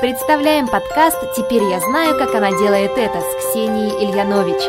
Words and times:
Представляем 0.00 0.68
подкаст 0.68 1.18
«Теперь 1.34 1.64
я 1.64 1.80
знаю, 1.80 2.16
как 2.16 2.32
она 2.32 2.50
делает 2.50 2.92
это» 2.92 3.20
с 3.20 3.50
Ксенией 3.50 4.04
Ильянович. 4.04 4.62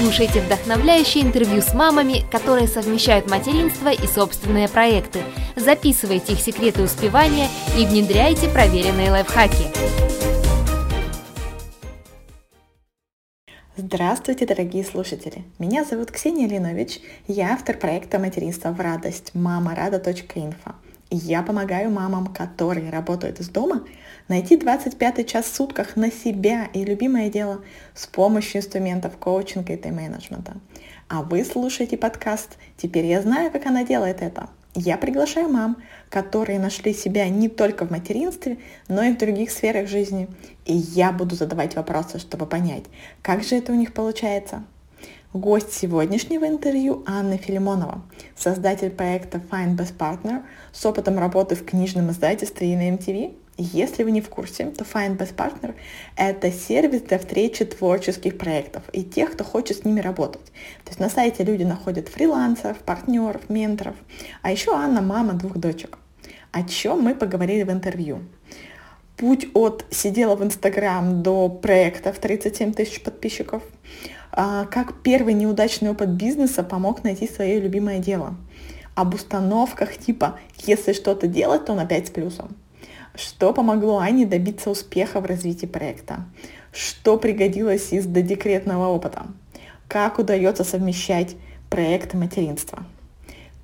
Слушайте 0.00 0.40
вдохновляющие 0.40 1.24
интервью 1.24 1.60
с 1.60 1.74
мамами, 1.74 2.24
которые 2.30 2.68
совмещают 2.68 3.28
материнство 3.28 3.88
и 3.88 4.06
собственные 4.06 4.68
проекты. 4.68 5.24
Записывайте 5.56 6.34
их 6.34 6.40
секреты 6.40 6.84
успевания 6.84 7.48
и 7.76 7.84
внедряйте 7.84 8.48
проверенные 8.48 9.10
лайфхаки. 9.10 9.64
Здравствуйте, 13.76 14.46
дорогие 14.46 14.84
слушатели! 14.84 15.42
Меня 15.58 15.82
зовут 15.82 16.12
Ксения 16.12 16.46
Ильинович, 16.46 17.00
я 17.26 17.54
автор 17.54 17.76
проекта 17.76 18.20
«Материнство 18.20 18.70
в 18.70 18.80
радость» 18.80 19.34
мамарада.инфо. 19.34 20.76
Я 21.10 21.42
помогаю 21.42 21.90
мамам, 21.90 22.26
которые 22.26 22.90
работают 22.90 23.38
из 23.38 23.48
дома, 23.48 23.84
найти 24.26 24.56
25 24.56 25.28
час 25.28 25.46
в 25.46 25.54
сутках 25.54 25.94
на 25.94 26.10
себя 26.10 26.68
и 26.72 26.84
любимое 26.84 27.30
дело 27.30 27.62
с 27.94 28.06
помощью 28.06 28.58
инструментов 28.58 29.16
коучинга 29.16 29.74
и 29.74 29.76
тайм-менеджмента. 29.76 30.56
А 31.08 31.22
вы 31.22 31.44
слушаете 31.44 31.96
подкаст 31.96 32.58
«Теперь 32.76 33.06
я 33.06 33.22
знаю, 33.22 33.52
как 33.52 33.66
она 33.66 33.84
делает 33.84 34.20
это». 34.20 34.48
Я 34.74 34.98
приглашаю 34.98 35.48
мам, 35.48 35.76
которые 36.10 36.58
нашли 36.58 36.92
себя 36.92 37.28
не 37.28 37.48
только 37.48 37.86
в 37.86 37.90
материнстве, 37.90 38.58
но 38.88 39.04
и 39.04 39.14
в 39.14 39.16
других 39.16 39.52
сферах 39.52 39.88
жизни. 39.88 40.28
И 40.64 40.74
я 40.74 41.12
буду 41.12 41.36
задавать 41.36 41.76
вопросы, 41.76 42.18
чтобы 42.18 42.46
понять, 42.46 42.84
как 43.22 43.44
же 43.44 43.54
это 43.54 43.72
у 43.72 43.76
них 43.76 43.94
получается. 43.94 44.64
Гость 45.36 45.74
сегодняшнего 45.74 46.48
интервью 46.48 47.04
Анна 47.04 47.36
Филимонова, 47.36 48.00
создатель 48.34 48.88
проекта 48.88 49.36
Find 49.36 49.76
Best 49.76 49.94
Partner 49.98 50.44
с 50.72 50.86
опытом 50.86 51.18
работы 51.18 51.54
в 51.56 51.62
книжном 51.62 52.10
издательстве 52.10 52.72
и 52.72 52.74
на 52.74 52.88
MTV. 52.96 53.36
Если 53.58 54.02
вы 54.02 54.12
не 54.12 54.22
в 54.22 54.30
курсе, 54.30 54.64
то 54.70 54.84
Find 54.84 55.18
Best 55.18 55.34
Partner— 55.34 55.74
это 56.16 56.50
сервис 56.50 57.02
для 57.02 57.18
встречи 57.18 57.66
творческих 57.66 58.38
проектов 58.38 58.84
и 58.94 59.04
тех, 59.04 59.32
кто 59.32 59.44
хочет 59.44 59.76
с 59.76 59.84
ними 59.84 60.00
работать. 60.00 60.46
То 60.84 60.88
есть 60.88 61.00
на 61.00 61.10
сайте 61.10 61.44
люди 61.44 61.64
находят 61.64 62.08
фрилансеров, 62.08 62.78
партнеров, 62.78 63.50
менторов. 63.50 63.96
А 64.40 64.50
еще 64.50 64.72
Анна— 64.74 65.00
мама 65.02 65.34
двух 65.34 65.58
дочек. 65.58 65.98
О 66.50 66.62
чем 66.62 67.02
мы 67.02 67.14
поговорили 67.14 67.64
в 67.64 67.70
интервью. 67.70 68.20
Путь 69.18 69.48
от 69.52 69.84
сидела 69.90 70.34
в 70.34 70.42
Инстаграм 70.42 71.22
до 71.22 71.50
проекта 71.50 72.14
в 72.14 72.18
37 72.18 72.72
тысяч 72.72 73.02
подписчиков— 73.02 73.62
как 74.30 75.02
первый 75.02 75.34
неудачный 75.34 75.90
опыт 75.90 76.10
бизнеса 76.10 76.62
помог 76.62 77.04
найти 77.04 77.28
свое 77.28 77.60
любимое 77.60 77.98
дело. 77.98 78.36
Об 78.94 79.14
установках 79.14 79.96
типа 79.96 80.38
«если 80.58 80.92
что-то 80.92 81.26
делать, 81.26 81.64
то 81.66 81.74
на 81.74 81.86
5 81.86 82.06
с 82.06 82.10
плюсом». 82.10 82.56
Что 83.14 83.52
помогло 83.52 83.98
Ане 83.98 84.26
добиться 84.26 84.70
успеха 84.70 85.20
в 85.20 85.26
развитии 85.26 85.66
проекта? 85.66 86.24
Что 86.72 87.16
пригодилось 87.16 87.92
из 87.92 88.04
додекретного 88.04 88.88
опыта? 88.88 89.26
Как 89.88 90.18
удается 90.18 90.64
совмещать 90.64 91.36
проект 91.70 92.14
и 92.14 92.16
материнство? 92.16 92.84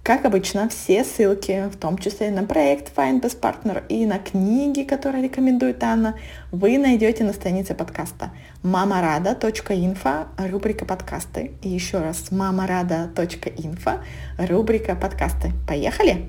Как 0.03 0.25
обычно, 0.25 0.69
все 0.69 1.05
ссылки, 1.05 1.69
в 1.73 1.77
том 1.77 1.97
числе 1.97 2.33
на 2.33 2.43
проект 2.43 2.93
Find 2.97 3.21
Best 3.21 3.39
Partner 3.39 3.87
и 3.89 4.05
на 4.05 4.19
книги, 4.19 4.83
которые 4.83 5.23
рекомендует 5.23 5.81
Анна, 5.85 6.19
вы 6.51 6.77
найдете 6.77 7.23
на 7.23 7.33
странице 7.33 7.77
подкаста 7.77 8.33
мамарада.инфо, 8.65 10.27
рубрика 10.39 10.85
подкасты. 10.87 11.53
И 11.63 11.69
еще 11.69 12.01
раз, 12.01 12.33
мамарада.инфо, 12.33 14.01
рубрика 14.39 14.97
подкасты. 14.97 15.53
Поехали! 15.69 16.29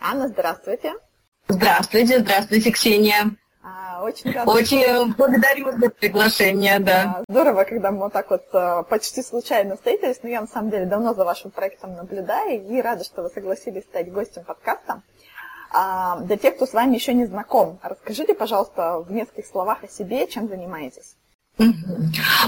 Анна, 0.00 0.26
здравствуйте. 0.26 0.94
Здравствуйте, 1.46 2.18
здравствуйте, 2.18 2.72
Ксения. 2.72 3.36
Очень 4.00 4.32
рада. 4.32 4.50
Очень 4.50 5.14
благодарю 5.14 5.72
за 5.72 5.90
приглашение, 5.90 6.78
да. 6.78 7.22
Здорово, 7.28 7.64
когда 7.64 7.90
мы 7.90 7.98
вот 7.98 8.12
так 8.12 8.30
вот 8.30 8.44
э, 8.52 8.84
почти 8.88 9.22
случайно 9.22 9.76
встретились, 9.76 10.20
но 10.22 10.28
я 10.28 10.40
на 10.40 10.46
самом 10.46 10.70
деле 10.70 10.86
давно 10.86 11.14
за 11.14 11.24
вашим 11.24 11.50
проектом 11.50 11.94
наблюдаю 11.94 12.64
и 12.68 12.80
рада, 12.80 13.02
что 13.04 13.22
вы 13.22 13.30
согласились 13.30 13.84
стать 13.84 14.12
гостем 14.12 14.44
подкаста. 14.44 15.02
А, 15.72 16.20
для 16.20 16.36
тех, 16.36 16.56
кто 16.56 16.66
с 16.66 16.72
вами 16.72 16.94
еще 16.94 17.12
не 17.14 17.26
знаком, 17.26 17.80
расскажите, 17.82 18.34
пожалуйста, 18.34 19.00
в 19.00 19.10
нескольких 19.10 19.46
словах 19.46 19.82
о 19.82 19.88
себе, 19.88 20.26
чем 20.28 20.48
занимаетесь. 20.48 21.16
Ну, 21.58 21.72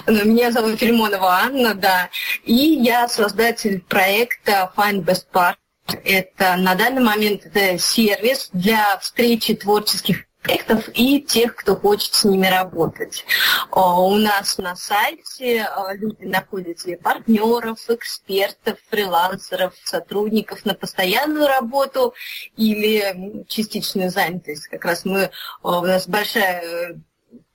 меня 0.07 0.53
зовут 0.53 0.78
Филимонова 0.78 1.41
Анна, 1.45 1.75
да, 1.75 2.11
и 2.45 2.55
я 2.55 3.09
создатель 3.09 3.81
проекта 3.81 4.71
Find 4.77 5.05
Best 5.05 5.27
Part. 5.33 5.57
Это 6.05 6.57
на 6.57 6.75
данный 6.75 7.03
момент 7.03 7.47
это 7.47 7.78
сервис 7.78 8.51
для 8.53 8.99
встречи 8.99 9.55
творческих 9.55 10.28
проектов 10.48 10.88
и 10.94 11.20
тех, 11.20 11.54
кто 11.54 11.76
хочет 11.76 12.14
с 12.14 12.25
ними 12.25 12.47
работать. 12.47 13.25
У 13.70 14.14
нас 14.16 14.56
на 14.59 14.75
сайте 14.76 15.62
а, 15.62 15.92
люди 15.94 16.25
находят 16.25 16.81
себе 16.81 16.97
партнеров, 16.97 17.78
экспертов, 17.88 18.78
фрилансеров, 18.91 19.75
сотрудников 19.84 20.64
на 20.64 20.75
постоянную 20.75 21.47
работу 21.47 22.14
или 22.56 23.44
частичную 23.47 24.10
занятость. 24.10 24.69
Как 24.69 24.84
раз 24.84 25.04
мы, 25.04 25.31
а, 25.62 25.81
у 25.81 25.84
нас 25.84 26.09
большая 26.09 26.98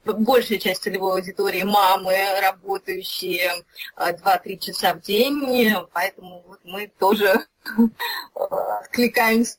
большая 0.05 0.59
часть 0.59 0.83
целевой 0.83 1.13
аудитории 1.13 1.63
мамы, 1.63 2.13
работающие 2.41 3.53
2-3 3.97 4.21
а, 4.25 4.57
часа 4.57 4.93
в 4.93 5.01
день, 5.01 5.73
поэтому 5.93 6.43
вот 6.45 6.59
мы 6.65 6.91
тоже 6.99 7.33
откликаемся 8.35 9.57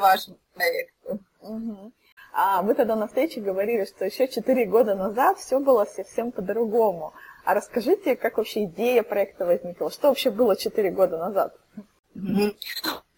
вашему 0.00 0.38
проекту. 0.54 1.20
Угу. 1.40 1.92
А 2.36 2.62
вы 2.62 2.74
тогда 2.74 2.96
на 2.96 3.06
встрече 3.06 3.40
говорили, 3.40 3.84
что 3.84 4.04
еще 4.04 4.26
четыре 4.26 4.66
года 4.66 4.96
назад 4.96 5.38
все 5.38 5.60
было 5.60 5.84
совсем 5.84 6.32
по-другому. 6.32 7.14
А 7.44 7.54
расскажите, 7.54 8.16
как 8.16 8.38
вообще 8.38 8.64
идея 8.64 9.04
проекта 9.04 9.46
возникла? 9.46 9.88
Что 9.88 10.08
вообще 10.08 10.32
было 10.32 10.56
четыре 10.56 10.90
года 10.90 11.16
назад? 11.16 11.54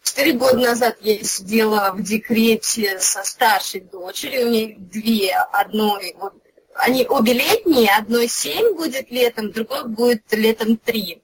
Четыре 0.03 0.32
года 0.32 0.59
назад 0.59 0.99
я 1.00 1.19
сидела 1.25 1.93
в 1.94 2.03
декрете 2.03 2.99
со 2.99 3.25
старшей 3.25 3.81
дочерью, 3.81 4.49
у 4.49 4.50
нее 4.50 4.77
две, 4.78 5.34
одной, 5.34 6.15
вот, 6.19 6.34
они 6.75 7.06
обе 7.09 7.33
летние, 7.33 7.97
одной 7.97 8.28
семь 8.28 8.77
будет 8.77 9.10
летом, 9.10 9.50
другой 9.50 9.88
будет 9.88 10.31
летом 10.33 10.77
три. 10.77 11.22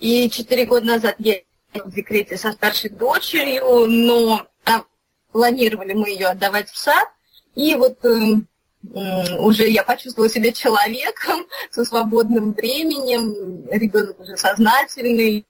И 0.00 0.28
четыре 0.28 0.64
года 0.66 0.86
назад 0.86 1.14
я 1.18 1.36
в 1.72 1.92
декрете 1.92 2.36
со 2.36 2.50
старшей 2.50 2.90
дочерью, 2.90 3.86
но 3.86 4.44
планировали 5.30 5.92
мы 5.92 6.08
ее 6.10 6.26
отдавать 6.26 6.68
в 6.68 6.76
сад, 6.76 7.08
и 7.58 7.74
вот 7.74 7.98
э, 8.04 9.36
уже 9.40 9.68
я 9.68 9.82
почувствовала 9.82 10.30
себя 10.30 10.52
человеком 10.52 11.44
со 11.72 11.84
свободным 11.84 12.52
временем, 12.52 13.68
ребенок 13.68 14.20
уже 14.20 14.36
сознательный. 14.36 15.44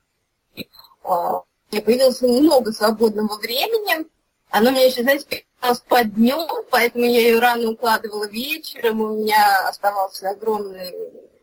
Э, 0.56 0.62
у 1.04 1.44
меня 1.70 1.82
появилось 1.82 2.22
много 2.22 2.72
свободного 2.72 3.36
времени. 3.36 4.06
Оно 4.48 4.70
меня 4.70 4.86
еще, 4.86 5.02
знаете, 5.02 5.44
спать 5.74 6.14
днем, 6.14 6.48
поэтому 6.70 7.04
я 7.04 7.20
ее 7.20 7.40
рано 7.40 7.72
укладывала 7.72 8.26
вечером, 8.26 9.02
у 9.02 9.18
меня 9.18 9.68
оставалось 9.68 10.22
огромное 10.22 10.90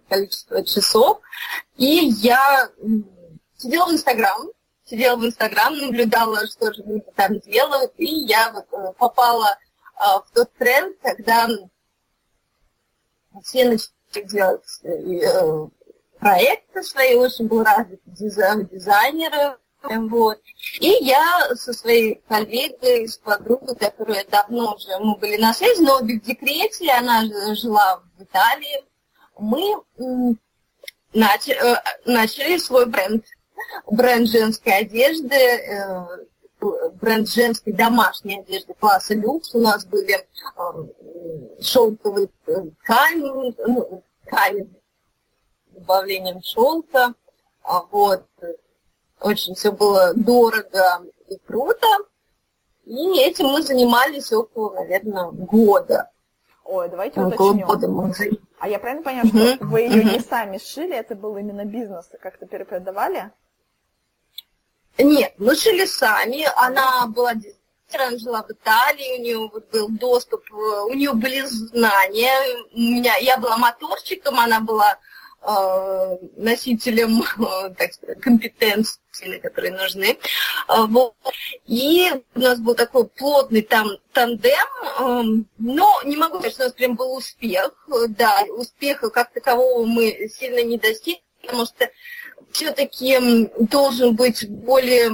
количество 0.10 0.66
часов. 0.66 1.20
И 1.78 2.10
я 2.24 2.70
сидела 3.56 3.86
в 3.86 3.92
Инстаграм, 3.92 4.50
сидела 4.84 5.16
в 5.16 5.24
Инстаграм, 5.24 5.78
наблюдала, 5.78 6.48
что 6.48 6.74
же 6.74 6.82
люди 6.82 7.06
там 7.16 7.38
делают, 7.42 7.94
и 7.98 8.26
я 8.26 8.50
вот 8.52 8.66
э, 8.72 8.94
попала 8.98 9.46
а, 9.50 9.58
в 9.98 10.26
тот 10.34 10.54
тренд, 10.54 10.98
когда 11.02 11.48
все 13.44 13.70
начали 13.70 14.26
делать 14.26 14.64
э, 14.84 15.68
проекты 16.20 16.84
свои, 16.84 17.16
очень 17.16 17.48
был 17.48 17.64
развит 17.64 18.02
дизайн, 18.06 18.66
дизайнеры, 18.68 19.58
вот. 19.90 20.40
И 20.80 20.88
я 21.02 21.56
со 21.56 21.74
своей 21.74 22.22
коллегой, 22.28 23.08
с 23.08 23.18
подругой, 23.18 23.76
которая 23.76 24.26
давно 24.26 24.74
уже, 24.74 24.98
мы 25.00 25.16
были 25.18 25.38
на 25.38 25.54
связи, 25.54 25.82
но 25.82 26.00
в 26.00 26.08
декрете, 26.08 26.92
она 26.92 27.24
жила 27.56 28.02
в 28.18 28.24
Италии, 28.24 28.84
мы 29.38 29.76
начали, 31.14 31.56
э, 31.56 31.82
начали 32.06 32.58
свой 32.58 32.86
бренд, 32.86 33.26
бренд 33.88 34.30
женской 34.30 34.80
одежды, 34.80 35.36
э, 35.36 36.08
бренд 37.02 37.30
женской 37.30 37.74
домашней 37.74 38.40
одежды 38.40 38.74
класса 38.74 39.14
люкс. 39.14 39.54
У 39.56 39.60
нас 39.60 39.86
были 39.86 40.14
э, 40.14 41.62
шелковые 41.62 42.30
ткани, 42.84 43.56
ну, 43.68 44.04
ткани 44.26 44.70
с 45.72 45.76
добавлением 45.76 46.42
шелка. 46.42 47.14
А 47.64 47.82
вот. 47.92 48.26
Очень 49.22 49.56
все 49.56 49.72
было 49.72 50.14
дорого 50.14 51.04
и 51.30 51.38
круто. 51.48 51.88
И 52.86 53.20
этим 53.20 53.48
мы 53.48 53.64
занимались 53.64 54.32
около, 54.32 54.76
наверное, 54.76 55.32
года. 55.32 56.12
Ой, 56.64 56.90
давайте 56.90 57.22
около 57.22 57.52
уточнем. 57.52 57.68
Года 57.68 57.88
а 58.60 58.68
я 58.68 58.80
правильно 58.80 59.04
поняла, 59.04 59.26
что 59.56 59.66
вы 59.66 59.82
ее 59.82 60.04
не 60.04 60.20
сами 60.20 60.58
шили, 60.58 60.96
это 60.96 61.16
был 61.16 61.38
именно 61.38 61.66
бизнес, 61.66 62.10
как-то 62.20 62.48
перепродавали? 62.48 63.32
Нет, 64.98 65.34
мы 65.38 65.56
шили 65.56 65.86
сами. 65.86 66.48
Она 66.56 67.08
была 67.08 67.34
она 67.94 68.18
жила 68.18 68.44
в 68.44 68.52
Италии, 68.52 69.20
у 69.20 69.22
нее 69.22 69.52
был 69.72 69.90
доступ, 69.90 70.44
э, 70.52 70.56
у 70.90 70.94
нее 70.94 71.14
были 71.14 71.42
знания. 71.46 72.34
У 72.74 72.80
меня, 72.80 73.16
я 73.18 73.38
была 73.38 73.58
моторчиком, 73.58 74.40
она 74.40 74.60
была 74.60 74.98
э, 75.42 76.18
носителем 76.38 77.22
э, 77.22 77.74
так 77.78 77.94
сказать, 77.94 78.20
компетенций, 78.20 79.40
которые 79.42 79.74
нужны. 79.74 80.18
Э, 80.68 80.86
вот. 80.88 81.16
И 81.68 82.12
у 82.34 82.40
нас 82.40 82.60
был 82.60 82.76
такой 82.76 83.08
плотный 83.08 83.62
там 83.62 83.88
тандем, 84.14 84.52
э, 85.00 85.44
но 85.60 86.02
не 86.04 86.18
могу 86.18 86.40
сказать, 86.40 86.54
что 86.54 86.64
у 86.64 86.66
нас 86.66 86.74
прям 86.74 86.96
был 86.96 87.16
успех. 87.16 87.88
Да, 88.10 88.44
успеха 88.50 89.10
как 89.10 89.32
такового 89.32 89.86
мы 89.86 90.28
сильно 90.28 90.64
не 90.64 90.78
достигли, 90.78 91.22
потому 91.42 91.66
что 91.66 91.90
все-таки 92.56 93.50
должен 93.60 94.16
быть 94.16 94.50
более, 94.50 95.12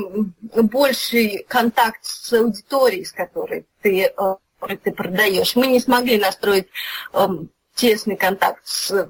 больший 0.62 1.44
контакт 1.48 2.00
с 2.04 2.32
аудиторией, 2.34 3.04
с 3.04 3.12
которой 3.12 3.66
ты, 3.82 4.14
э, 4.16 4.76
ты 4.84 4.92
продаешь. 4.92 5.56
Мы 5.56 5.68
не 5.68 5.80
смогли 5.80 6.20
настроить 6.20 6.68
э, 7.14 7.28
тесный 7.74 8.16
контакт 8.16 8.62
с 8.64 8.92
э, 8.92 9.08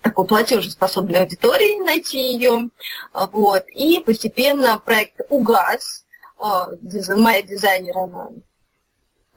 такой 0.00 0.26
платежеспособной 0.26 1.20
аудиторией, 1.20 1.84
найти 1.84 2.32
ее. 2.32 2.70
Вот. 3.12 3.68
И 3.68 4.00
постепенно 4.00 4.78
проект 4.78 5.20
угас. 5.28 6.06
Моя 6.38 7.42
дизайнер, 7.42 7.98
она 7.98 8.30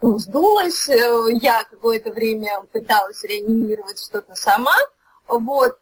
сдулась. 0.01 0.88
Я 0.88 1.65
какое-то 1.65 2.11
время 2.11 2.61
пыталась 2.71 3.21
реанимировать 3.25 4.00
что-то 4.00 4.35
сама. 4.35 4.77
Вот. 5.27 5.77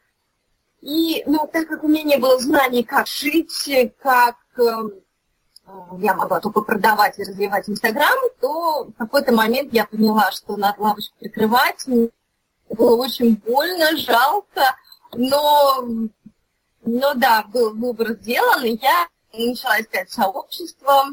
И, 0.82 1.24
ну, 1.28 1.48
так 1.52 1.68
как 1.68 1.84
у 1.84 1.88
меня 1.88 2.04
не 2.04 2.18
было 2.18 2.40
знаний, 2.40 2.84
как 2.84 3.06
шить, 3.06 3.70
как 4.02 4.38
эм, 4.58 4.92
э, 5.68 5.72
я 6.00 6.16
могла 6.16 6.40
только 6.40 6.62
продавать 6.62 7.20
и 7.20 7.24
развивать 7.24 7.70
Инстаграм, 7.70 8.18
то 8.40 8.86
в 8.86 8.94
какой-то 8.94 9.32
момент 9.32 9.72
я 9.74 9.86
поняла, 9.86 10.32
что 10.32 10.58
надо 10.58 10.82
лавочку 10.82 11.16
прикрывать. 11.20 11.86
Было 12.70 12.96
очень 12.96 13.36
больно, 13.36 13.96
жалко, 13.96 14.76
но, 15.14 15.86
но 16.84 17.14
да, 17.14 17.44
был 17.44 17.76
выбор 17.76 18.14
сделан, 18.14 18.64
и 18.64 18.80
я 18.82 19.08
начала 19.34 19.80
искать 19.80 20.10
сообщество, 20.10 21.06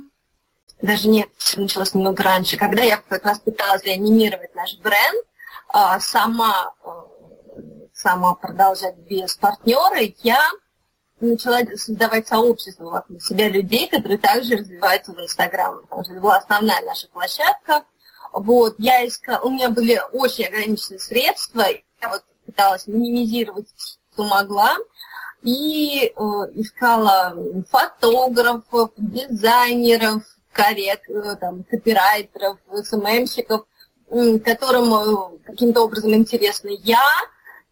даже 0.80 1.08
нет, 1.08 1.28
началось 1.56 1.92
немного 1.92 2.22
раньше, 2.22 2.56
когда 2.56 2.82
я 2.84 2.98
как 3.08 3.24
раз 3.24 3.40
пыталась 3.40 3.82
реанимировать 3.82 4.54
наш 4.54 4.78
бренд, 4.78 5.24
а, 5.68 5.98
сама 5.98 6.72
э, 6.84 6.90
сама 7.98 8.34
продолжать 8.34 8.96
без 8.96 9.34
партнера, 9.34 10.00
я 10.22 10.40
начала 11.20 11.60
создавать 11.76 12.28
сообщество 12.28 12.84
вокруг 12.84 13.20
себя 13.20 13.48
людей, 13.48 13.88
которые 13.88 14.18
также 14.18 14.56
развиваются 14.56 15.12
в 15.12 15.20
Инстаграм, 15.20 15.80
потому 15.82 16.04
что 16.04 16.12
это 16.12 16.22
была 16.22 16.36
основная 16.36 16.80
наша 16.82 17.08
площадка. 17.08 17.84
Вот, 18.32 18.76
я 18.78 19.06
искала, 19.06 19.40
у 19.40 19.50
меня 19.50 19.68
были 19.70 20.00
очень 20.12 20.46
ограниченные 20.46 21.00
средства, 21.00 21.64
я 22.00 22.08
вот 22.08 22.22
пыталась 22.46 22.86
минимизировать, 22.86 23.68
что 24.12 24.24
могла, 24.24 24.76
и 25.42 26.12
э, 26.14 26.20
искала 26.54 27.36
фотографов, 27.70 28.90
дизайнеров, 28.96 30.22
коррект, 30.52 31.08
э, 31.08 31.36
там, 31.36 31.64
копирайтеров, 31.64 32.58
СММщиков, 32.84 33.64
которым 34.44 34.94
э, 34.94 35.38
каким-то 35.46 35.82
образом 35.82 36.14
интересна 36.14 36.70
я, 36.82 37.06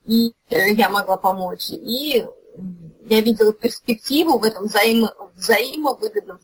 и 0.07 0.35
э, 0.51 0.73
я 0.73 0.89
могла 0.89 1.17
помочь. 1.17 1.71
И 1.71 2.25
я 3.09 3.21
видела 3.21 3.53
перспективу 3.53 4.39
в 4.39 4.45
этом 4.45 4.65
взаимо, 4.65 5.13
взаимовыгодном 5.35 6.39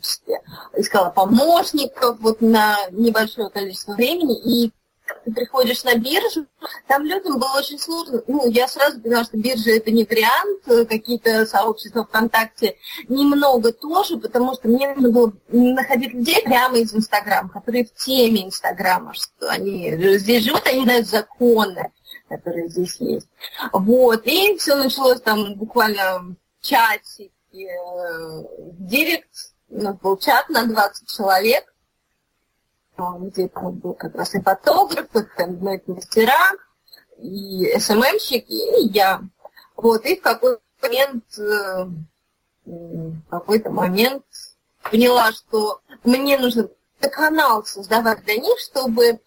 числе. 0.00 0.40
Искала 0.76 1.10
помощников 1.10 2.18
вот 2.20 2.40
на 2.40 2.76
небольшое 2.90 3.50
количество 3.50 3.94
времени, 3.94 4.38
и 4.38 4.72
ты 5.24 5.32
приходишь 5.32 5.82
на 5.82 5.96
биржу, 5.96 6.46
там 6.86 7.04
людям 7.04 7.38
было 7.38 7.58
очень 7.58 7.78
сложно. 7.78 8.22
Ну, 8.28 8.48
я 8.48 8.68
сразу 8.68 9.00
поняла, 9.00 9.24
что 9.24 9.36
биржа 9.36 9.70
это 9.72 9.90
не 9.90 10.04
вариант, 10.04 10.88
какие-то 10.88 11.46
сообщества 11.46 12.04
ВКонтакте 12.04 12.76
немного 13.08 13.72
тоже, 13.72 14.18
потому 14.18 14.54
что 14.54 14.68
мне 14.68 14.94
нужно 14.94 15.10
было 15.10 15.32
находить 15.48 16.14
людей 16.14 16.42
прямо 16.44 16.78
из 16.78 16.94
Инстаграма, 16.94 17.48
которые 17.48 17.86
в 17.86 17.94
теме 17.94 18.46
Инстаграма, 18.46 19.14
что 19.14 19.48
они 19.48 19.96
здесь 20.18 20.44
живут, 20.44 20.66
они 20.66 20.84
знают 20.84 21.08
законы 21.08 21.90
которые 22.30 22.68
здесь 22.68 22.96
есть. 23.00 23.28
Вот, 23.72 24.24
и 24.24 24.56
все 24.56 24.76
началось 24.76 25.20
там 25.20 25.54
буквально 25.56 26.36
в 26.60 26.64
чатике, 26.64 27.30
э, 27.52 28.42
в 28.58 28.86
директ, 28.86 29.52
у 29.68 29.82
нас 29.82 29.96
был 29.96 30.16
чат 30.16 30.48
на 30.48 30.64
20 30.66 31.08
человек, 31.08 31.74
где 32.96 33.48
там 33.48 33.72
был 33.72 33.94
как 33.94 34.14
раз 34.14 34.34
и 34.34 34.40
фотограф, 34.40 35.06
и 35.14 35.90
мастера, 35.90 36.52
и 37.18 37.78
СММщики, 37.78 38.80
и 38.80 38.88
я. 38.92 39.20
Вот, 39.76 40.04
и 40.04 40.16
в 40.16 40.22
какой-то 40.22 40.62
момент, 40.82 41.24
э, 41.38 41.86
в 42.64 43.22
какой-то 43.28 43.70
момент 43.70 44.24
поняла, 44.82 45.32
что 45.32 45.80
мне 46.04 46.38
нужно 46.38 46.68
канал 47.00 47.64
создавать 47.64 48.22
для 48.24 48.36
них, 48.36 48.58
чтобы 48.60 49.04
э, 49.04 49.18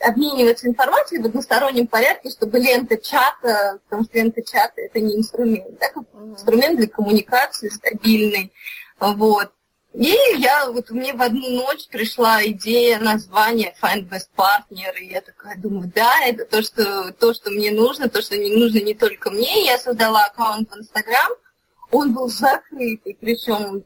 обмениваться 0.00 0.68
информацией 0.68 1.22
в 1.22 1.26
одностороннем 1.26 1.86
порядке, 1.86 2.30
чтобы 2.30 2.58
лента 2.58 2.96
чата, 2.96 3.80
потому 3.84 4.04
что 4.04 4.18
лента 4.18 4.42
чата 4.42 4.80
это 4.82 5.00
не 5.00 5.16
инструмент, 5.16 5.78
да, 5.78 5.86
инструмент 6.32 6.78
для 6.78 6.88
коммуникации 6.88 7.68
стабильный. 7.68 8.52
Вот. 9.00 9.52
И 9.94 10.14
я, 10.36 10.70
вот 10.70 10.90
мне 10.90 11.14
в 11.14 11.22
одну 11.22 11.48
ночь 11.52 11.88
пришла 11.88 12.44
идея 12.44 12.98
названия 12.98 13.74
Find 13.82 14.06
Best 14.10 14.28
Partner, 14.36 14.94
и 15.00 15.06
я 15.06 15.22
такая 15.22 15.56
думаю, 15.56 15.90
да, 15.94 16.20
это 16.26 16.44
то, 16.44 16.62
что, 16.62 17.12
то, 17.12 17.32
что 17.32 17.50
мне 17.50 17.70
нужно, 17.70 18.10
то, 18.10 18.20
что 18.20 18.36
не 18.36 18.54
нужно 18.54 18.80
не 18.80 18.94
только 18.94 19.30
мне. 19.30 19.64
Я 19.64 19.78
создала 19.78 20.26
аккаунт 20.26 20.70
в 20.70 20.76
Instagram, 20.76 21.32
он 21.90 22.12
был 22.12 22.28
закрытый, 22.28 23.16
причем 23.18 23.84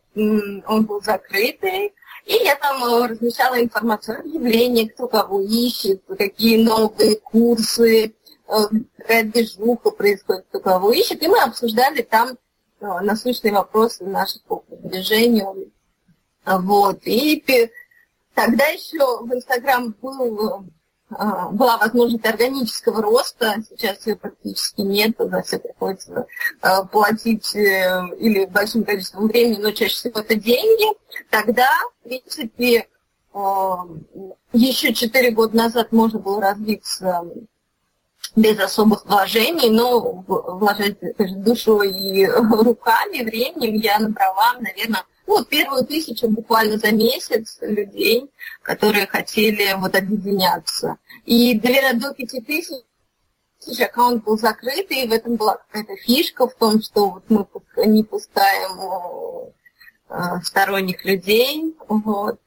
он 0.66 0.84
был 0.84 1.00
закрытый, 1.00 1.94
и 2.30 2.44
я 2.44 2.54
там 2.54 2.84
э, 2.84 3.06
размещала 3.08 3.60
информацию, 3.60 4.20
объявления, 4.20 4.88
кто 4.88 5.08
кого 5.08 5.40
ищет, 5.40 6.00
какие 6.16 6.62
новые 6.62 7.16
курсы, 7.16 8.14
э, 8.46 8.54
какая 8.98 9.24
движуха 9.24 9.90
происходит, 9.90 10.46
кто 10.48 10.60
кого 10.60 10.92
ищет. 10.92 11.20
И 11.24 11.28
мы 11.28 11.40
обсуждали 11.40 12.02
там 12.02 12.28
э, 12.28 12.86
насущные 13.00 13.52
вопросы 13.52 14.04
наших 14.04 14.44
по 14.44 14.58
продвижению. 14.58 15.72
Вот. 16.46 17.00
И 17.04 17.42
тогда 18.34 18.66
еще 18.66 19.24
в 19.24 19.34
Инстаграм 19.34 19.92
был 20.00 20.66
была 21.10 21.76
возможность 21.78 22.24
органического 22.24 23.02
роста, 23.02 23.56
сейчас 23.68 24.06
ее 24.06 24.16
практически 24.16 24.82
нет, 24.82 25.16
за 25.18 25.42
все 25.42 25.58
приходится 25.58 26.26
а, 26.60 26.84
платить 26.84 27.54
э, 27.56 28.02
или 28.18 28.46
большим 28.46 28.84
количеством 28.84 29.26
времени, 29.26 29.60
но 29.60 29.72
чаще 29.72 29.94
всего 29.94 30.20
это 30.20 30.36
деньги, 30.36 30.96
тогда, 31.28 31.68
в 32.00 32.08
принципе, 32.08 32.86
а, 33.32 33.86
еще 34.52 34.94
четыре 34.94 35.32
года 35.32 35.56
назад 35.56 35.90
можно 35.90 36.20
было 36.20 36.40
развиться 36.40 37.24
без 38.36 38.60
особых 38.60 39.04
вложений, 39.06 39.70
но 39.70 40.00
вложить 40.00 40.98
душой 41.42 41.92
и 41.92 42.26
руками, 42.26 43.24
временем 43.24 43.74
я 43.74 43.98
набрала, 43.98 44.54
наверное, 44.60 45.04
ну, 45.30 45.44
первую 45.44 45.86
тысячу 45.86 46.28
буквально 46.28 46.76
за 46.76 46.90
месяц 46.90 47.58
людей, 47.60 48.28
которые 48.62 49.06
хотели 49.06 49.72
вот 49.78 49.94
объединяться. 49.94 50.96
И 51.24 51.54
наверное, 51.54 52.00
до 52.00 52.12
пяти 52.12 52.40
тысяч 52.40 53.80
аккаунт 53.80 54.24
был 54.24 54.36
закрыт, 54.36 54.90
и 54.90 55.06
в 55.06 55.12
этом 55.12 55.36
была 55.36 55.58
какая-то 55.58 55.94
фишка 56.02 56.48
в 56.48 56.54
том, 56.54 56.82
что 56.82 57.10
вот 57.10 57.24
мы 57.28 57.46
не 57.86 58.02
пускаем 58.02 59.52
э, 60.08 60.40
сторонних 60.42 61.04
людей. 61.04 61.76
Вот. 61.86 62.40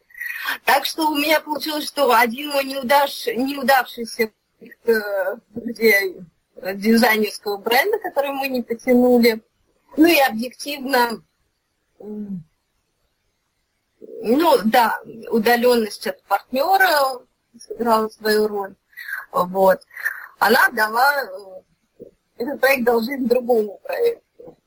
Так 0.65 0.83
что 0.83 1.09
у 1.09 1.15
меня 1.15 1.39
получилось, 1.39 1.87
что 1.87 2.13
один 2.13 2.49
мой 2.49 2.65
неудав... 2.65 3.09
неудавшийся 3.27 4.29
где 5.55 6.15
дизайнерского 6.75 7.57
бренда, 7.57 7.97
который 7.99 8.31
мы 8.31 8.49
не 8.49 8.61
потянули, 8.61 9.41
ну 9.95 10.05
и 10.05 10.19
объективно 10.19 11.23
ну 14.25 14.57
да, 14.63 15.01
удаленность 15.29 16.07
от 16.07 16.23
партнера 16.23 17.19
сыграла 17.59 18.07
свою 18.07 18.47
роль. 18.47 18.75
Вот. 19.31 19.81
Она 20.39 20.69
дала 20.69 21.23
э, 21.23 22.05
этот 22.37 22.61
проект 22.61 22.85
дал 22.85 23.01
жизнь 23.01 23.27
другому 23.27 23.79
проекту. 23.83 24.57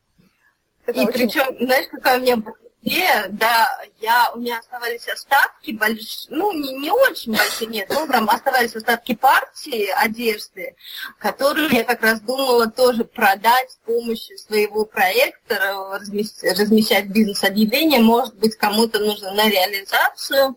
Это 0.84 1.00
и 1.00 1.06
очень... 1.06 1.12
причем, 1.12 1.56
знаешь, 1.64 1.86
какая 1.90 2.18
у 2.18 2.22
меня 2.22 2.42
числе, 2.86 3.26
да, 3.30 3.68
я, 4.00 4.30
у 4.34 4.38
меня 4.38 4.58
оставались 4.58 5.06
остатки, 5.08 5.72
больш... 5.72 6.26
ну, 6.28 6.52
не, 6.52 6.74
не 6.74 6.90
очень 6.90 7.36
большие, 7.36 7.68
нет, 7.68 7.88
ну, 7.90 8.06
там 8.06 8.28
оставались 8.28 8.74
остатки 8.74 9.14
партии 9.14 9.88
одежды, 9.96 10.76
которую 11.18 11.70
я 11.70 11.84
как 11.84 12.02
раз 12.02 12.20
думала 12.20 12.68
тоже 12.68 13.04
продать 13.04 13.70
с 13.70 13.76
помощью 13.84 14.38
своего 14.38 14.84
проекта, 14.84 15.58
размещать, 15.92 16.58
размещать 16.58 17.06
бизнес-объявление, 17.06 18.00
может 18.00 18.34
быть, 18.36 18.56
кому-то 18.56 18.98
нужно 19.00 19.32
на 19.32 19.48
реализацию. 19.48 20.56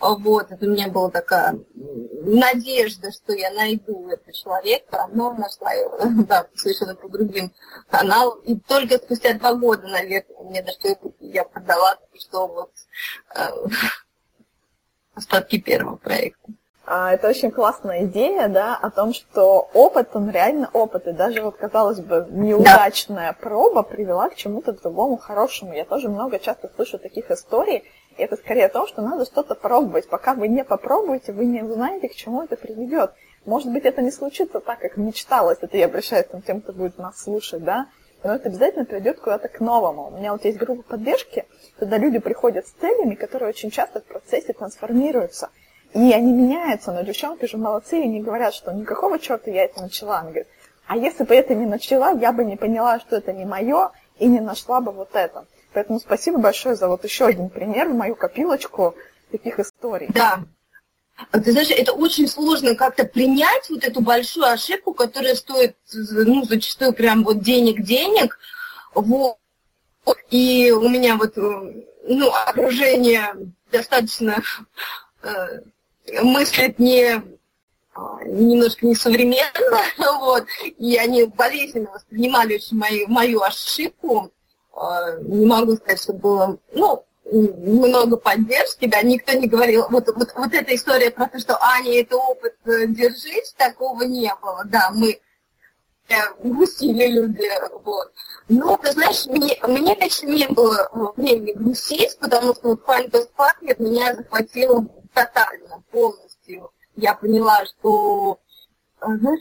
Вот, 0.00 0.50
это 0.50 0.64
у 0.64 0.70
меня 0.70 0.88
была 0.88 1.10
такая 1.10 1.58
надежда, 1.72 3.10
что 3.10 3.32
я 3.32 3.50
найду 3.50 4.08
этого 4.08 4.32
человека, 4.32 5.08
но 5.12 5.32
нашла 5.32 5.72
его, 5.72 5.98
да, 6.28 6.46
совершенно 6.54 6.94
по 6.94 7.08
другим 7.08 7.52
каналам. 7.90 8.38
И 8.40 8.56
только 8.56 8.98
спустя 8.98 9.34
два 9.34 9.54
года, 9.54 9.88
наверное, 9.88 10.42
мне 10.44 10.62
дошло, 10.62 10.96
я 11.20 11.44
продала, 11.44 11.96
что 12.14 12.46
вот 12.46 12.70
э, 13.34 13.40
остатки 15.14 15.58
первого 15.58 15.96
проекта. 15.96 16.52
А, 16.90 17.12
это 17.12 17.28
очень 17.28 17.50
классная 17.50 18.06
идея, 18.06 18.48
да, 18.48 18.74
о 18.74 18.90
том, 18.90 19.12
что 19.12 19.68
опыт, 19.74 20.08
он 20.14 20.30
реально 20.30 20.70
опыт. 20.72 21.06
И 21.06 21.12
даже 21.12 21.42
вот, 21.42 21.56
казалось 21.56 22.00
бы, 22.00 22.26
неудачная 22.30 23.32
да. 23.32 23.38
проба 23.38 23.82
привела 23.82 24.30
к 24.30 24.36
чему-то 24.36 24.72
другому 24.72 25.18
хорошему. 25.18 25.74
Я 25.74 25.84
тоже 25.84 26.08
много 26.08 26.38
часто 26.38 26.70
слышу 26.74 26.98
таких 26.98 27.30
историй, 27.30 27.84
это 28.22 28.36
скорее 28.36 28.66
о 28.66 28.68
том, 28.68 28.86
что 28.86 29.02
надо 29.02 29.24
что-то 29.24 29.54
пробовать. 29.54 30.08
Пока 30.08 30.34
вы 30.34 30.48
не 30.48 30.64
попробуете, 30.64 31.32
вы 31.32 31.44
не 31.44 31.62
узнаете, 31.62 32.08
к 32.08 32.14
чему 32.14 32.42
это 32.42 32.56
приведет. 32.56 33.12
Может 33.44 33.72
быть, 33.72 33.84
это 33.84 34.02
не 34.02 34.10
случится 34.10 34.60
так, 34.60 34.80
как 34.80 34.96
мечталось. 34.96 35.58
Это 35.60 35.76
я 35.76 35.86
обращаюсь 35.86 36.26
к 36.26 36.46
тем, 36.46 36.60
кто 36.60 36.72
будет 36.72 36.98
нас 36.98 37.22
слушать, 37.22 37.64
да. 37.64 37.88
Но 38.22 38.34
это 38.34 38.48
обязательно 38.48 38.84
приведет 38.84 39.20
куда-то 39.20 39.48
к 39.48 39.60
новому. 39.60 40.08
У 40.08 40.10
меня 40.10 40.32
вот 40.32 40.44
есть 40.44 40.58
группа 40.58 40.82
поддержки, 40.82 41.44
когда 41.78 41.98
люди 41.98 42.18
приходят 42.18 42.66
с 42.66 42.70
целями, 42.72 43.14
которые 43.14 43.50
очень 43.50 43.70
часто 43.70 44.00
в 44.00 44.04
процессе 44.04 44.52
трансформируются. 44.52 45.50
И 45.94 46.12
они 46.12 46.32
меняются, 46.32 46.92
но 46.92 47.02
девчонки 47.02 47.46
же 47.46 47.56
молодцы, 47.56 48.00
и 48.00 48.08
не 48.08 48.20
говорят, 48.20 48.54
что 48.54 48.72
никакого 48.72 49.18
черта 49.18 49.50
я 49.50 49.64
это 49.64 49.80
начала. 49.80 50.18
Она 50.18 50.30
говорит, 50.30 50.48
а 50.86 50.96
если 50.96 51.24
бы 51.24 51.34
это 51.34 51.54
не 51.54 51.66
начала, 51.66 52.10
я 52.12 52.32
бы 52.32 52.44
не 52.44 52.56
поняла, 52.56 52.98
что 52.98 53.16
это 53.16 53.32
не 53.32 53.44
мое, 53.44 53.92
и 54.18 54.26
не 54.26 54.40
нашла 54.40 54.80
бы 54.80 54.92
вот 54.92 55.10
это. 55.14 55.46
Поэтому 55.72 56.00
спасибо 56.00 56.38
большое 56.38 56.74
за 56.74 56.88
вот 56.88 57.04
еще 57.04 57.26
один 57.26 57.50
пример 57.50 57.88
в 57.88 57.94
мою 57.94 58.16
копилочку 58.16 58.94
таких 59.30 59.58
историй. 59.58 60.08
Да. 60.14 60.44
Ты 61.32 61.50
знаешь, 61.52 61.70
это 61.70 61.92
очень 61.92 62.28
сложно 62.28 62.76
как-то 62.76 63.04
принять 63.04 63.68
вот 63.70 63.84
эту 63.84 64.00
большую 64.00 64.46
ошибку, 64.46 64.94
которая 64.94 65.34
стоит, 65.34 65.76
ну, 65.92 66.44
зачастую 66.44 66.92
прям 66.92 67.24
вот 67.24 67.42
денег-денег. 67.42 68.38
Вот. 68.94 69.36
И 70.30 70.70
у 70.70 70.88
меня 70.88 71.16
вот, 71.16 71.36
ну, 71.36 72.30
окружение 72.46 73.34
достаточно 73.70 74.42
э, 75.22 75.60
мыслит 76.22 76.78
не 76.78 77.20
немножко 78.24 78.86
несовременно, 78.86 79.82
вот, 80.20 80.46
и 80.78 80.96
они 80.96 81.24
болезненно 81.24 81.90
воспринимали 81.90 82.54
очень 82.54 82.76
мою, 82.78 83.08
мою 83.08 83.42
ошибку, 83.42 84.30
а, 84.30 84.37
не 85.22 85.46
могу 85.46 85.76
сказать, 85.76 86.00
что 86.00 86.12
было, 86.12 86.58
ну, 86.72 87.04
много 87.30 88.16
поддержки, 88.16 88.86
да, 88.86 89.02
никто 89.02 89.32
не 89.32 89.48
говорил, 89.48 89.86
вот, 89.90 90.06
вот, 90.06 90.28
вот 90.34 90.54
эта 90.54 90.74
история 90.74 91.10
про 91.10 91.28
то, 91.28 91.38
что 91.38 91.58
Аня, 91.62 92.00
это 92.00 92.16
опыт, 92.16 92.54
э, 92.64 92.86
держись, 92.86 93.52
такого 93.56 94.02
не 94.02 94.32
было, 94.40 94.62
да, 94.64 94.90
мы 94.94 95.20
грустили 96.42 97.06
люди, 97.06 97.46
вот. 97.84 98.12
Но, 98.48 98.78
ты 98.78 98.92
знаешь, 98.92 99.26
мне, 99.26 99.58
мне 99.66 99.94
конечно, 99.94 100.26
не 100.26 100.48
было 100.48 100.88
времени 101.16 101.52
грустить, 101.52 102.18
потому 102.18 102.54
что 102.54 102.68
вот 102.68 102.82
Best 102.86 103.30
Partner 103.36 103.76
меня 103.78 104.14
захватило 104.14 104.86
тотально, 105.12 105.82
полностью. 105.90 106.70
Я 106.96 107.14
поняла, 107.14 107.64
что, 107.66 108.38
э, 109.02 109.06
знаешь, 109.06 109.40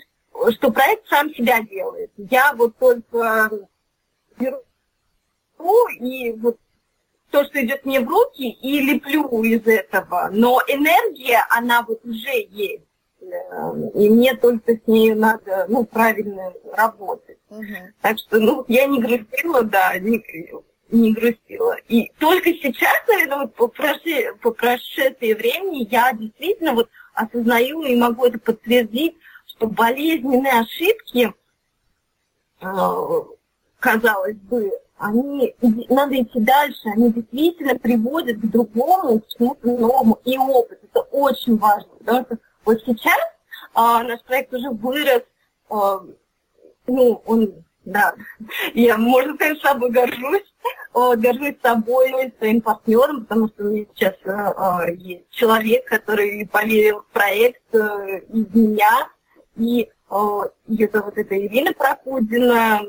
что 0.55 0.71
проект 0.71 1.07
сам 1.07 1.33
себя 1.33 1.61
делает. 1.61 2.11
Я 2.17 2.53
вот 2.53 2.75
только 2.77 3.49
беру 4.37 4.61
и 5.99 6.31
вот 6.33 6.57
то, 7.31 7.43
что 7.43 7.63
идет 7.63 7.85
мне 7.85 7.99
в 7.99 8.07
руки, 8.07 8.49
и 8.49 8.81
леплю 8.81 9.43
из 9.43 9.65
этого. 9.65 10.29
Но 10.31 10.61
энергия, 10.67 11.45
она 11.49 11.83
вот 11.83 12.03
уже 12.05 12.47
есть. 12.49 12.83
Эм, 13.21 13.89
и 13.89 14.09
мне 14.09 14.35
только 14.35 14.73
с 14.73 14.87
ней 14.87 15.13
надо, 15.13 15.65
ну, 15.67 15.85
правильно 15.85 16.53
работать. 16.71 17.39
Угу. 17.49 17.63
Так 18.01 18.19
что, 18.19 18.39
ну, 18.39 18.63
я 18.67 18.85
не 18.85 19.01
грустила, 19.01 19.63
да, 19.63 19.97
не, 19.99 20.23
не 20.89 21.13
грустила. 21.13 21.75
И 21.89 22.11
только 22.19 22.53
сейчас, 22.53 22.95
наверное, 23.07 23.39
вот 23.39 23.55
по, 23.55 23.67
проше, 23.67 24.35
по 24.41 24.51
прошествии 24.51 25.33
времени 25.33 25.87
я 25.91 26.13
действительно 26.13 26.73
вот 26.73 26.89
осознаю 27.13 27.81
и 27.83 27.95
могу 27.95 28.25
это 28.25 28.39
подтвердить, 28.39 29.17
что 29.47 29.67
болезненные 29.67 30.61
ошибки, 30.61 31.33
э, 32.61 33.23
казалось 33.79 34.37
бы, 34.37 34.71
они, 34.97 35.55
надо 35.89 36.21
идти 36.21 36.39
дальше, 36.39 36.81
они 36.85 37.11
действительно 37.11 37.77
приводят 37.77 38.37
к 38.37 38.45
другому, 38.45 39.19
к 39.19 39.27
чему-то 39.27 39.67
новому. 39.67 40.19
И 40.25 40.37
опыт, 40.37 40.79
это 40.83 41.01
очень 41.11 41.57
важно. 41.57 41.89
Потому 41.99 42.25
что 42.25 42.37
вот 42.65 42.81
сейчас 42.85 43.19
а, 43.73 44.03
наш 44.03 44.21
проект 44.23 44.53
уже 44.53 44.69
вырос, 44.71 45.21
а, 45.69 46.01
ну, 46.87 47.21
он, 47.25 47.53
да, 47.85 48.15
я, 48.73 48.97
можно 48.97 49.35
сказать, 49.35 49.61
собой 49.61 49.91
горжусь, 49.91 50.53
а, 50.93 51.15
горжусь 51.15 51.55
собой, 51.61 52.33
своим 52.39 52.61
партнером, 52.61 53.25
потому 53.25 53.49
что 53.49 53.65
у 53.65 53.67
меня 53.67 53.85
сейчас 53.93 54.15
а, 54.25 54.79
а, 54.81 54.89
есть 54.89 55.29
человек, 55.29 55.85
который 55.85 56.47
поверил 56.51 57.01
в 57.01 57.13
проект 57.13 57.61
а, 57.75 58.17
из 58.29 58.53
меня, 58.53 59.09
и 59.57 59.89
а, 60.09 60.43
это 60.67 61.01
вот 61.01 61.17
эта 61.17 61.37
Ирина 61.37 61.73
Прокудина, 61.73 62.81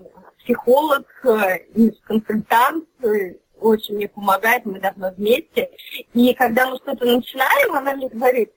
психолог, 0.49 1.07
э, 1.25 1.91
консультант, 2.05 2.89
э, 3.03 3.35
очень 3.61 3.97
мне 3.97 4.09
помогает, 4.09 4.65
мы 4.65 4.81
давно 4.81 5.11
вместе. 5.11 5.71
И 6.15 6.35
когда 6.35 6.71
мы 6.71 6.77
что-то 6.77 7.05
начинаем, 7.05 7.75
она 7.75 7.95
мне 7.95 8.09
говорит, 8.09 8.53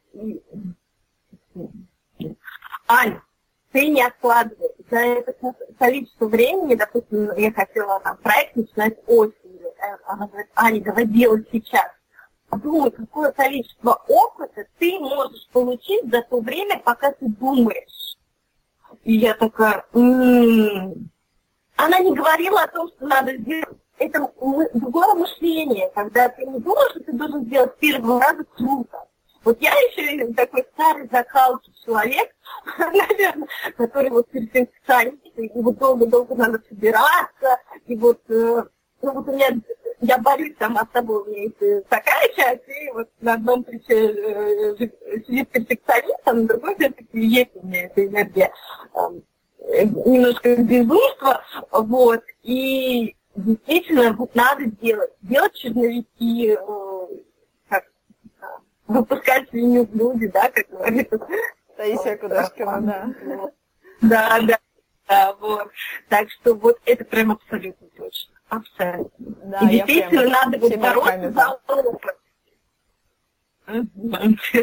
Ань, 2.88 3.20
ты 3.72 3.88
не 3.88 4.04
откладывай. 4.04 4.70
За 4.90 4.98
это 5.00 5.34
количество 5.78 6.28
времени, 6.28 6.76
допустим, 6.76 7.36
я 7.38 7.52
хотела 7.52 8.00
там 8.00 8.18
проект 8.18 8.56
начинать 8.56 8.98
осенью. 9.08 9.68
Э, 9.78 9.98
она 10.06 10.28
говорит, 10.28 10.50
Аня, 10.56 10.82
давай 10.82 11.06
делать 11.06 11.48
сейчас. 11.52 11.92
Подумай, 12.50 12.92
какое 12.92 13.32
количество 13.32 14.02
опыта 14.08 14.66
ты 14.78 15.00
можешь 15.00 15.48
получить 15.52 16.10
за 16.12 16.22
то 16.22 16.40
время, 16.40 16.80
пока 16.80 17.12
ты 17.12 17.28
думаешь. 17.28 18.18
И 19.04 19.14
я 19.14 19.34
такая, 19.34 19.86
м-м-м, 19.94 21.11
она 21.86 22.00
не 22.00 22.14
говорила 22.14 22.62
о 22.62 22.68
том, 22.68 22.88
что 22.90 23.08
надо 23.08 23.36
сделать. 23.38 23.78
Это 23.98 24.32
другое 24.74 25.14
мышление, 25.14 25.92
когда 25.94 26.30
ты 26.30 26.46
не 26.46 26.60
думаешь, 26.60 26.92
что 26.92 27.00
ты 27.02 27.14
должен 27.14 27.46
сделать 27.46 27.74
с 27.76 27.80
первого 27.80 28.20
раза 28.20 28.44
круто. 28.56 29.06
Вот 29.44 29.60
я 29.62 29.72
еще 29.72 30.34
такой 30.34 30.66
старый 30.74 31.10
закалки 31.12 31.72
человек, 31.84 32.32
наверное, 32.78 33.48
который 33.76 34.10
вот 34.12 34.30
перфекционист, 34.30 35.18
и 35.36 35.50
вот 35.56 35.78
долго-долго 35.78 36.36
надо 36.36 36.62
собираться, 36.70 37.58
и 37.88 37.96
вот, 37.96 38.22
э, 38.30 38.64
ну 39.02 39.12
вот 39.14 39.28
у 39.28 39.32
меня, 39.32 39.48
я 40.02 40.18
борюсь 40.20 40.56
сама 40.60 40.82
с 40.86 40.94
собой, 40.94 41.24
у 41.24 41.26
меня 41.26 41.44
есть 41.44 41.88
такая 41.88 42.28
часть, 42.36 42.68
и 42.68 42.92
вот 42.92 43.10
на 43.22 43.34
одном 43.34 43.64
плече 43.64 44.14
э, 44.14 44.78
сидит 45.26 45.50
перфекционист, 45.50 46.22
а 46.26 46.34
на 46.34 46.48
другой 46.48 46.76
все-таки 46.76 47.20
есть 47.20 47.56
у 47.56 47.66
меня 47.66 47.86
эта 47.86 48.06
энергия 48.06 48.54
немножко 49.62 50.56
безумство, 50.56 51.44
вот, 51.72 52.24
и 52.44 53.16
действительно 53.36 54.14
вот 54.14 54.36
надо 54.36 54.66
делать, 54.66 55.12
делать 55.22 55.54
черновики, 55.54 56.58
э, 56.60 57.08
как, 57.70 57.86
выпускать 58.88 59.50
свинью 59.50 59.86
в 59.86 59.96
люди, 59.96 60.28
да, 60.28 60.50
как 60.50 60.68
говорится. 60.70 61.20
Таисия 61.78 62.18
Кудашкина, 62.18 62.82
да. 62.82 63.52
Да, 64.02 64.40
да, 64.42 64.60
да, 65.08 65.34
вот. 65.40 65.70
Так 66.10 66.30
что 66.32 66.56
вот 66.56 66.80
это 66.86 67.06
прям 67.06 67.32
абсолютно 67.32 67.88
точно, 67.98 68.34
абсолютно. 68.50 69.12
Да, 69.20 69.60
и 69.62 69.78
действительно 69.78 70.30
надо 70.30 70.58
вот 70.58 70.76
бороться 70.76 71.32
за 71.32 71.60
опыт. 71.68 72.18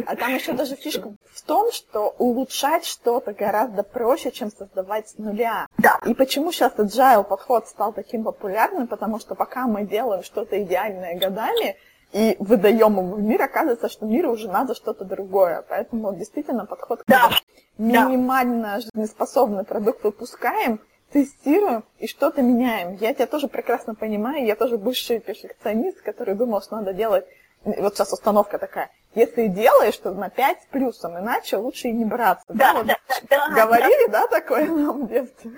А 0.07 0.17
там 0.17 0.35
еще 0.35 0.53
даже 0.53 0.77
фишка 0.77 1.13
в 1.33 1.43
том, 1.43 1.73
что 1.73 2.15
улучшать 2.19 2.85
что-то 2.85 3.33
гораздо 3.33 3.83
проще, 3.83 4.31
чем 4.31 4.51
создавать 4.51 5.09
с 5.09 5.19
нуля. 5.19 5.67
Да. 5.79 5.99
И 6.07 6.15
почему 6.15 6.53
сейчас 6.53 6.75
agile 6.75 7.25
подход 7.25 7.69
стал 7.69 7.93
таким 7.93 8.25
популярным? 8.25 8.87
Потому 8.87 9.19
что 9.19 9.35
пока 9.35 9.67
мы 9.67 9.85
делаем 9.85 10.23
что-то 10.23 10.63
идеальное 10.63 11.19
годами 11.19 11.77
и 12.13 12.37
выдаем 12.39 12.99
его 12.99 13.17
в 13.17 13.21
мир, 13.21 13.43
оказывается, 13.43 13.89
что 13.89 14.07
миру 14.07 14.33
уже 14.33 14.49
надо 14.49 14.75
что-то 14.75 15.05
другое. 15.05 15.65
Поэтому 15.69 16.15
действительно 16.15 16.65
подход, 16.67 17.03
да. 17.07 17.31
минимально 17.77 18.81
жизнеспособный 18.81 19.65
продукт 19.65 20.05
выпускаем, 20.05 20.81
тестируем 21.13 21.85
и 21.99 22.07
что-то 22.07 22.43
меняем. 22.43 22.97
Я 23.01 23.15
тебя 23.15 23.27
тоже 23.27 23.49
прекрасно 23.49 23.95
понимаю, 23.95 24.45
я 24.45 24.57
тоже 24.57 24.79
бывший 24.79 25.21
перфекционист, 25.21 26.01
который 26.03 26.35
думал, 26.35 26.63
что 26.63 26.77
надо 26.77 26.93
делать, 26.93 27.27
вот 27.65 27.95
сейчас 27.95 28.13
установка 28.13 28.59
такая, 28.59 28.91
если 29.15 29.49
делаешь, 29.49 29.97
то 29.97 30.13
на 30.13 30.31
5 30.31 30.63
с 30.63 30.67
плюсом, 30.67 31.19
иначе 31.19 31.57
лучше 31.57 31.89
и 31.89 31.93
не 31.93 32.05
браться. 32.05 32.45
Да, 32.49 32.83
да, 32.83 32.97
да, 33.29 33.49
да, 33.49 33.65
Говорили, 33.65 34.11
да, 34.11 34.27
да 34.27 34.29
такое 34.29 34.67
нам 34.67 35.07
в 35.07 35.09
детстве? 35.09 35.51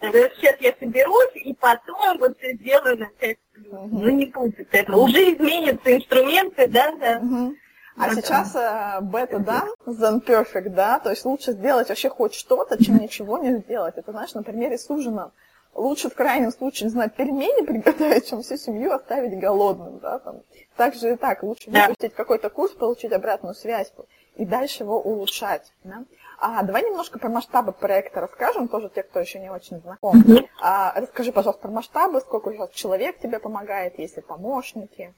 Сейчас 0.00 0.56
я 0.60 0.74
соберусь 0.78 1.32
и 1.34 1.52
потом 1.54 2.18
вот 2.18 2.38
сделаю 2.40 2.98
на 2.98 3.06
5 3.06 3.38
плюс. 3.52 3.72
Угу. 3.72 3.88
Ну 3.98 4.08
не 4.10 4.26
будет 4.26 4.68
это. 4.72 4.96
Уже 4.96 5.34
изменятся 5.34 5.94
инструменты, 5.94 6.68
да, 6.68 6.92
да. 6.96 7.18
Угу. 7.18 7.54
А 7.96 8.06
это... 8.06 8.22
сейчас 8.22 8.54
э, 8.54 9.00
бета 9.02 9.40
да, 9.40 9.66
than 9.84 10.24
perfect, 10.24 10.70
да, 10.70 11.00
то 11.00 11.10
есть 11.10 11.24
лучше 11.26 11.52
сделать 11.52 11.90
вообще 11.90 12.08
хоть 12.08 12.34
что-то, 12.34 12.82
чем 12.82 12.96
ничего 12.96 13.36
не 13.36 13.58
сделать. 13.58 13.94
Это, 13.96 14.12
знаешь, 14.12 14.32
на 14.32 14.42
примере 14.42 14.78
с 14.78 14.88
ужином. 14.88 15.32
Лучше 15.80 16.10
в 16.10 16.14
крайнем 16.14 16.52
случае, 16.52 16.88
не 16.88 16.90
знаю, 16.90 17.10
пельмени 17.10 17.64
приготовить, 17.66 18.28
чем 18.28 18.42
всю 18.42 18.58
семью 18.58 18.92
оставить 18.92 19.38
голодным, 19.38 19.98
да, 19.98 20.18
там. 20.18 20.42
Так 20.76 20.94
же 20.94 21.14
и 21.14 21.16
так, 21.16 21.42
лучше 21.42 21.70
да. 21.70 21.86
выпустить 21.88 22.12
какой-то 22.14 22.50
курс, 22.50 22.72
получить 22.72 23.12
обратную 23.12 23.54
связь 23.54 23.90
и 24.36 24.44
дальше 24.44 24.82
его 24.82 25.00
улучшать, 25.00 25.72
да. 25.84 26.04
А, 26.38 26.62
давай 26.64 26.82
немножко 26.82 27.18
про 27.18 27.30
масштабы 27.30 27.72
проекта 27.72 28.20
расскажем, 28.20 28.68
тоже 28.68 28.90
те, 28.94 29.02
кто 29.02 29.20
еще 29.20 29.38
не 29.38 29.50
очень 29.50 29.80
знаком. 29.80 30.20
Mm-hmm. 30.20 30.48
А, 30.60 30.92
расскажи, 31.00 31.32
пожалуйста, 31.32 31.62
про 31.62 31.70
масштабы, 31.70 32.20
сколько 32.20 32.52
сейчас 32.52 32.70
человек 32.70 33.18
тебе 33.18 33.38
помогает, 33.38 33.98
есть 33.98 34.16
ли 34.16 34.22
помощники, 34.22 35.14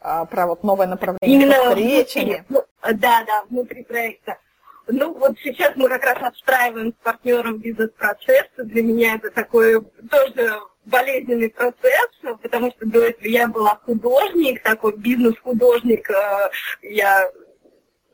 а, 0.00 0.24
про 0.24 0.46
вот 0.46 0.62
новое 0.62 0.86
направление 0.86 1.38
Именно 1.38 1.70
встречами. 1.70 2.44
Ну, 2.48 2.64
да, 2.82 3.22
да, 3.26 3.44
внутри 3.50 3.84
проекта. 3.84 4.38
Ну, 4.88 5.14
вот 5.14 5.36
сейчас 5.42 5.72
мы 5.76 5.88
как 5.88 6.04
раз 6.04 6.18
отстраиваем 6.22 6.92
с 6.92 7.04
партнером 7.04 7.58
бизнес-процесс. 7.58 8.46
Для 8.56 8.82
меня 8.82 9.16
это 9.16 9.30
такой 9.30 9.82
тоже 10.10 10.60
болезненный 10.84 11.50
процесс, 11.50 12.08
потому 12.40 12.70
что 12.70 12.86
до 12.86 13.06
этого 13.06 13.26
я 13.26 13.48
была 13.48 13.80
художник, 13.84 14.62
такой 14.62 14.96
бизнес-художник. 14.96 16.08
Э, 16.10 16.50
я 16.82 17.28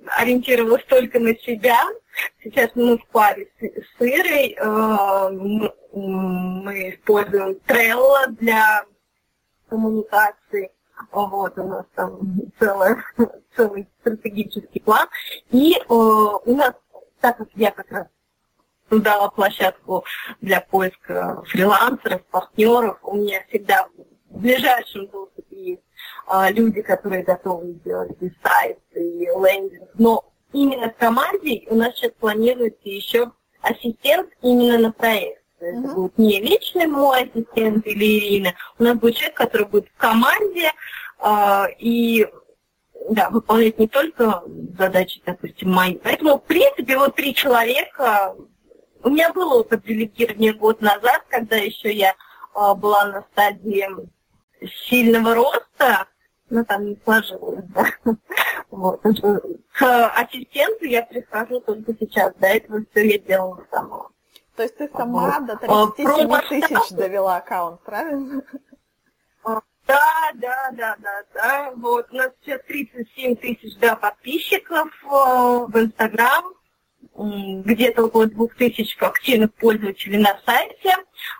ориентировалась 0.06 0.84
только 0.84 1.20
на 1.20 1.36
себя. 1.36 1.78
Сейчас 2.42 2.70
мы 2.74 2.96
в 2.96 3.06
паре 3.08 3.48
с 3.60 4.00
Ирой. 4.00 4.56
Э, 4.58 5.28
мы 5.92 6.90
используем 6.90 7.58
Trello 7.66 8.28
для 8.40 8.84
коммуникации. 9.68 10.70
Вот 11.10 11.58
у 11.58 11.64
нас 11.64 11.86
там 11.94 12.20
целый, 12.58 12.96
целый 13.56 13.88
стратегический 14.00 14.80
план. 14.80 15.08
И 15.50 15.76
э, 15.76 15.82
у 15.88 16.54
нас, 16.54 16.74
так 17.20 17.38
как 17.38 17.48
я 17.54 17.70
как 17.70 17.90
раз 17.90 18.06
создала 18.88 19.30
площадку 19.30 20.04
для 20.40 20.60
поиска 20.60 21.42
фрилансеров, 21.46 22.22
партнеров, 22.26 22.98
у 23.02 23.16
меня 23.16 23.42
всегда 23.48 23.88
в 24.28 24.40
ближайшем 24.40 25.08
доступе 25.08 25.56
есть 25.56 25.82
э, 26.30 26.52
люди, 26.52 26.82
которые 26.82 27.22
готовы 27.22 27.72
сделать 27.72 28.16
и 28.20 28.30
сайт, 28.42 28.78
и 28.94 29.26
лендинг. 29.26 29.88
Но 29.94 30.32
именно 30.52 30.90
в 30.90 30.96
команде 30.96 31.66
у 31.68 31.76
нас 31.76 31.94
сейчас 31.94 32.12
планируется 32.12 32.88
еще 32.88 33.32
ассистент 33.60 34.30
именно 34.42 34.78
на 34.78 34.92
проект. 34.92 35.41
Это 35.62 35.78
uh-huh. 35.78 35.94
будет 35.94 36.18
не 36.18 36.40
личный 36.40 36.86
мой 36.86 37.22
ассистент 37.22 37.86
или 37.86 38.18
Ирина. 38.18 38.54
У 38.78 38.82
нас 38.82 38.96
будет 38.98 39.16
человек, 39.16 39.36
который 39.36 39.66
будет 39.66 39.88
в 39.88 39.96
команде 39.96 40.72
э, 41.20 41.64
и 41.78 42.26
да, 43.10 43.30
выполнять 43.30 43.78
не 43.78 43.88
только 43.88 44.42
задачи, 44.76 45.20
допустим, 45.24 45.70
мои. 45.70 45.96
Поэтому, 45.96 46.38
в 46.38 46.44
принципе, 46.44 46.98
вот 46.98 47.14
три 47.14 47.34
человека. 47.34 48.34
У 49.04 49.10
меня 49.10 49.32
был 49.32 49.52
опыт 49.52 49.84
делегирования 49.84 50.54
год 50.54 50.80
назад, 50.80 51.22
когда 51.28 51.56
еще 51.56 51.92
я 51.92 52.10
э, 52.10 52.74
была 52.74 53.06
на 53.06 53.22
стадии 53.32 53.88
сильного 54.88 55.34
роста, 55.34 56.06
но 56.50 56.64
там 56.64 56.86
не 56.86 56.98
сложилось, 57.04 57.64
да. 57.68 57.86
Вот. 58.70 59.02
К 59.02 60.08
ассистенту 60.08 60.86
я 60.86 61.02
прихожу 61.02 61.60
только 61.60 61.94
сейчас. 61.98 62.32
До 62.36 62.46
этого 62.46 62.84
все 62.90 63.06
я 63.06 63.18
делала 63.18 63.64
сама. 63.70 64.08
То 64.56 64.62
есть 64.64 64.76
ты 64.76 64.90
сама 64.94 65.40
до 65.40 65.56
37 65.56 66.48
тысяч 66.48 66.90
довела 66.90 67.36
аккаунт, 67.36 67.80
правильно? 67.82 68.42
Да, 69.86 70.30
да, 70.34 70.70
да, 70.72 70.96
да, 70.98 71.22
да. 71.34 71.72
Вот 71.76 72.06
у 72.12 72.16
нас 72.16 72.30
сейчас 72.40 72.60
37 72.66 73.36
тысяч 73.36 73.76
да, 73.78 73.96
подписчиков 73.96 74.88
э, 75.04 75.08
в 75.08 75.72
Инстаграм, 75.74 76.44
где-то 77.14 78.04
около 78.04 78.26
двух 78.26 78.54
тысяч 78.54 78.96
активных 78.98 79.52
пользователей 79.54 80.18
на 80.18 80.38
сайте 80.44 80.94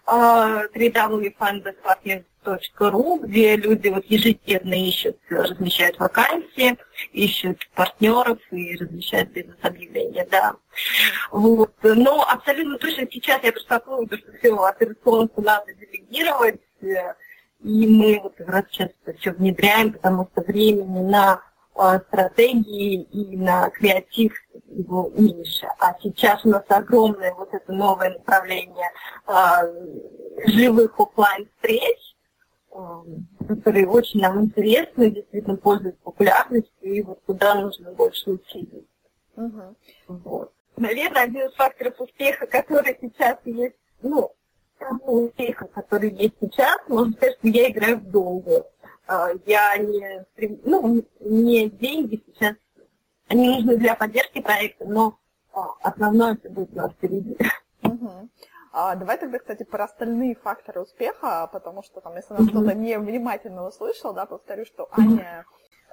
э, 0.07 0.69
www.fundbestpartners.ru, 0.75 3.27
где 3.27 3.57
люди 3.57 3.89
вот 3.89 4.05
ежедневно 4.07 4.75
ищут, 4.75 5.19
размещают 5.31 5.99
вакансии, 5.99 6.79
ищут 7.13 7.69
партнеров 7.75 8.39
и 8.51 8.77
размещают 8.77 9.31
бизнес-объявления, 9.31 10.29
да. 10.31 10.57
Вот. 11.31 11.73
Но 11.83 12.23
абсолютно 12.23 12.77
точно 12.79 13.07
сейчас 13.11 13.43
я 13.43 13.53
просто 13.53 13.81
что 13.81 14.07
все 14.39 14.55
операционку 14.55 15.41
надо 15.41 15.73
делегировать, 15.75 16.61
э, 16.83 17.15
и 17.65 17.87
мы 17.87 18.21
вот 18.23 18.35
как 18.37 18.49
раз 18.49 18.65
сейчас 18.71 18.91
все 19.19 19.33
внедряем, 19.33 19.93
потому 19.93 20.29
что 20.33 20.43
времени 20.43 21.01
на 21.09 21.35
а, 21.35 21.43
стратегии 21.75 23.03
и 23.03 23.37
на 23.37 23.71
креатив 23.71 24.33
его 24.69 25.11
меньше. 25.15 25.67
А 25.79 25.97
сейчас 26.03 26.45
у 26.45 26.51
нас 26.51 26.65
огромное 26.69 27.33
вот 27.35 27.53
это 27.53 27.73
новое 27.73 28.11
направление 28.11 28.91
а, 29.27 29.63
живых 30.47 30.99
офлайн 30.99 31.49
встреч, 31.57 32.17
а, 32.73 33.03
которые 33.49 33.87
очень 33.87 34.21
нам 34.21 34.43
интересны, 34.43 35.11
действительно 35.11 35.57
пользуются 35.57 36.01
популярностью, 36.03 36.73
и 36.83 37.03
вот 37.03 37.21
куда 37.27 37.55
нужно 37.55 37.93
больше 37.93 38.33
усилий. 38.33 38.87
Угу. 39.37 39.77
Вот. 40.09 40.53
Наверное, 40.77 41.25
один 41.25 41.47
из 41.49 41.55
факторов 41.55 42.01
успеха, 42.01 42.47
который 42.47 42.97
сейчас 43.01 43.39
есть, 43.45 43.77
ну, 44.03 44.31
того 44.79 45.25
успеха, 45.25 45.67
который 45.67 46.11
есть 46.11 46.35
сейчас, 46.41 46.77
можно 46.89 47.13
сказать, 47.13 47.37
что 47.39 47.49
я 47.49 47.71
играю 47.71 47.99
в 47.99 48.11
долгую. 48.11 48.65
А, 49.07 49.31
я 49.47 49.77
не, 49.79 50.25
ну, 50.65 51.05
не 51.21 51.69
деньги 51.69 52.23
сейчас, 52.27 52.57
они 53.29 53.49
нужны 53.49 53.77
для 53.77 53.95
поддержки 53.95 54.41
проекта, 54.41 54.85
но 54.85 55.19
а, 55.53 55.71
основное 55.83 56.35
это 56.35 56.51
будет 56.51 56.73
нас 56.75 56.93
впереди. 56.93 57.37
Угу. 57.83 58.29
А, 58.73 58.95
давай 58.95 59.19
тогда, 59.19 59.39
кстати, 59.39 59.65
про 59.65 59.85
остальные 59.85 60.37
факторы 60.37 60.81
успеха, 60.81 61.49
потому 61.53 61.83
что 61.83 62.01
там, 62.01 62.17
если 62.17 62.35
нас 62.35 62.49
кто-то 62.49 62.75
невнимательно 62.75 63.67
услышал, 63.67 64.15
да, 64.15 64.25
повторю, 64.25 64.65
что 64.65 64.89
Аня 64.93 65.45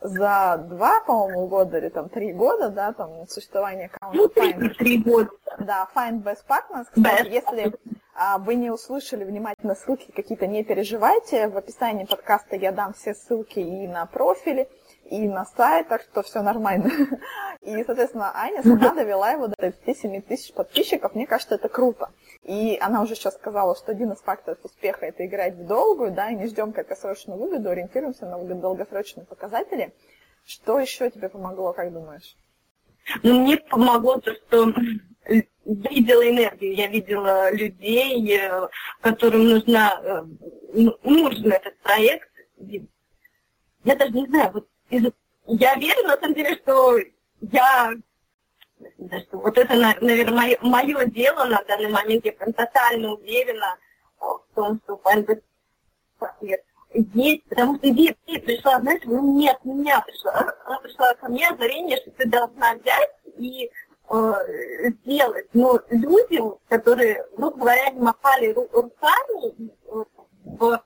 за 0.01 0.65
два, 0.69 1.01
по-моему, 1.01 1.47
года 1.47 1.77
или 1.77 1.89
там 1.89 2.09
три 2.09 2.31
года, 2.31 2.69
да, 2.69 2.93
там 2.93 3.27
существования 3.27 3.87
аккаунта 3.93 4.17
ну, 4.17 4.27
Find. 4.27 4.73
Три 4.75 4.97
года. 4.99 5.29
Да, 5.59 5.89
Find 5.93 6.23
Best 6.23 6.45
Partners. 6.47 6.85
Кстати, 6.85 7.27
Best. 7.27 7.29
если 7.29 7.73
вы 8.39 8.55
не 8.55 8.69
услышали 8.69 9.23
внимательно 9.23 9.75
ссылки 9.75 10.11
какие-то, 10.11 10.45
не 10.45 10.63
переживайте. 10.63 11.47
В 11.47 11.57
описании 11.57 12.05
подкаста 12.05 12.55
я 12.55 12.71
дам 12.71 12.93
все 12.93 13.13
ссылки 13.13 13.59
и 13.59 13.87
на 13.87 14.05
профили, 14.05 14.67
и 15.05 15.27
на 15.27 15.45
сайт, 15.45 15.87
так 15.87 16.01
что 16.01 16.21
все 16.21 16.41
нормально. 16.41 16.91
И, 17.61 17.83
соответственно, 17.83 18.31
Аня 18.33 18.63
сама 18.63 18.93
довела 18.93 19.31
его 19.31 19.47
до 19.47 19.55
37 19.55 20.21
тысяч 20.21 20.53
подписчиков. 20.53 21.13
Мне 21.13 21.27
кажется, 21.27 21.55
это 21.55 21.67
круто. 21.67 22.09
И 22.43 22.77
она 22.79 23.01
уже 23.01 23.15
сейчас 23.15 23.35
сказала, 23.35 23.75
что 23.75 23.91
один 23.91 24.11
из 24.11 24.19
факторов 24.19 24.59
успеха– 24.63 25.05
это 25.07 25.25
играть 25.25 25.55
в 25.55 25.65
долгую, 25.65 26.11
да, 26.11 26.29
и 26.29 26.35
не 26.35 26.47
ждем 26.47 26.71
краткосрочную 26.71 27.39
выгоду, 27.39 27.69
ориентируемся 27.69 28.25
на 28.25 28.37
долгосрочные 28.37 29.25
показатели. 29.25 29.93
Что 30.45 30.79
еще 30.79 31.09
тебе 31.09 31.29
помогло, 31.29 31.73
как 31.73 31.91
думаешь? 31.91 32.37
Ну, 33.23 33.41
мне 33.41 33.57
помогло 33.57 34.19
то, 34.19 34.33
что 34.33 34.73
видела 35.65 36.29
энергию, 36.29 36.75
я 36.75 36.87
видела 36.87 37.51
людей, 37.53 38.37
э, 38.37 38.67
которым 39.01 39.49
нужна, 39.49 39.99
э, 40.01 40.23
ну, 40.73 40.97
нужен 41.03 41.51
этот 41.51 41.77
проект. 41.79 42.29
Я 43.83 43.95
даже 43.95 44.11
не 44.11 44.25
знаю, 44.27 44.51
вот 44.53 44.67
я 44.89 45.75
верю 45.75 46.03
на 46.07 46.17
самом 46.17 46.33
деле, 46.33 46.55
что 46.57 46.97
я 47.41 47.93
вот 49.31 49.57
это, 49.57 49.75
наверное, 49.75 50.57
мое, 50.61 51.05
дело 51.05 51.45
на 51.45 51.61
данный 51.63 51.89
момент, 51.89 52.25
я 52.25 52.31
прям 52.31 52.53
тотально 52.53 53.13
уверена 53.13 53.77
э, 54.21 54.25
в 54.25 54.55
том, 54.55 54.79
что 54.83 55.01
ответ. 56.19 56.63
Есть, 56.91 57.43
потому 57.43 57.75
что 57.75 57.89
идея 57.89 58.15
пришла, 58.25 58.79
знаешь, 58.79 59.01
ну 59.05 59.37
не 59.37 59.49
от 59.49 59.63
меня 59.63 60.01
пришла, 60.01 60.53
она 60.65 60.79
пришла 60.79 61.13
ко 61.13 61.29
мне 61.29 61.47
озарение, 61.47 61.97
что 61.97 62.11
ты 62.11 62.27
должна 62.27 62.73
взять 62.75 63.11
и 63.37 63.69
э, 64.09 64.89
сделать. 65.03 65.47
Но 65.53 65.79
люди, 65.89 66.41
которые, 66.67 67.25
грубо 67.35 67.57
говоря, 67.57 67.89
не 67.91 68.01
махали 68.01 68.53
руками 68.53 69.71
в, 70.43 70.83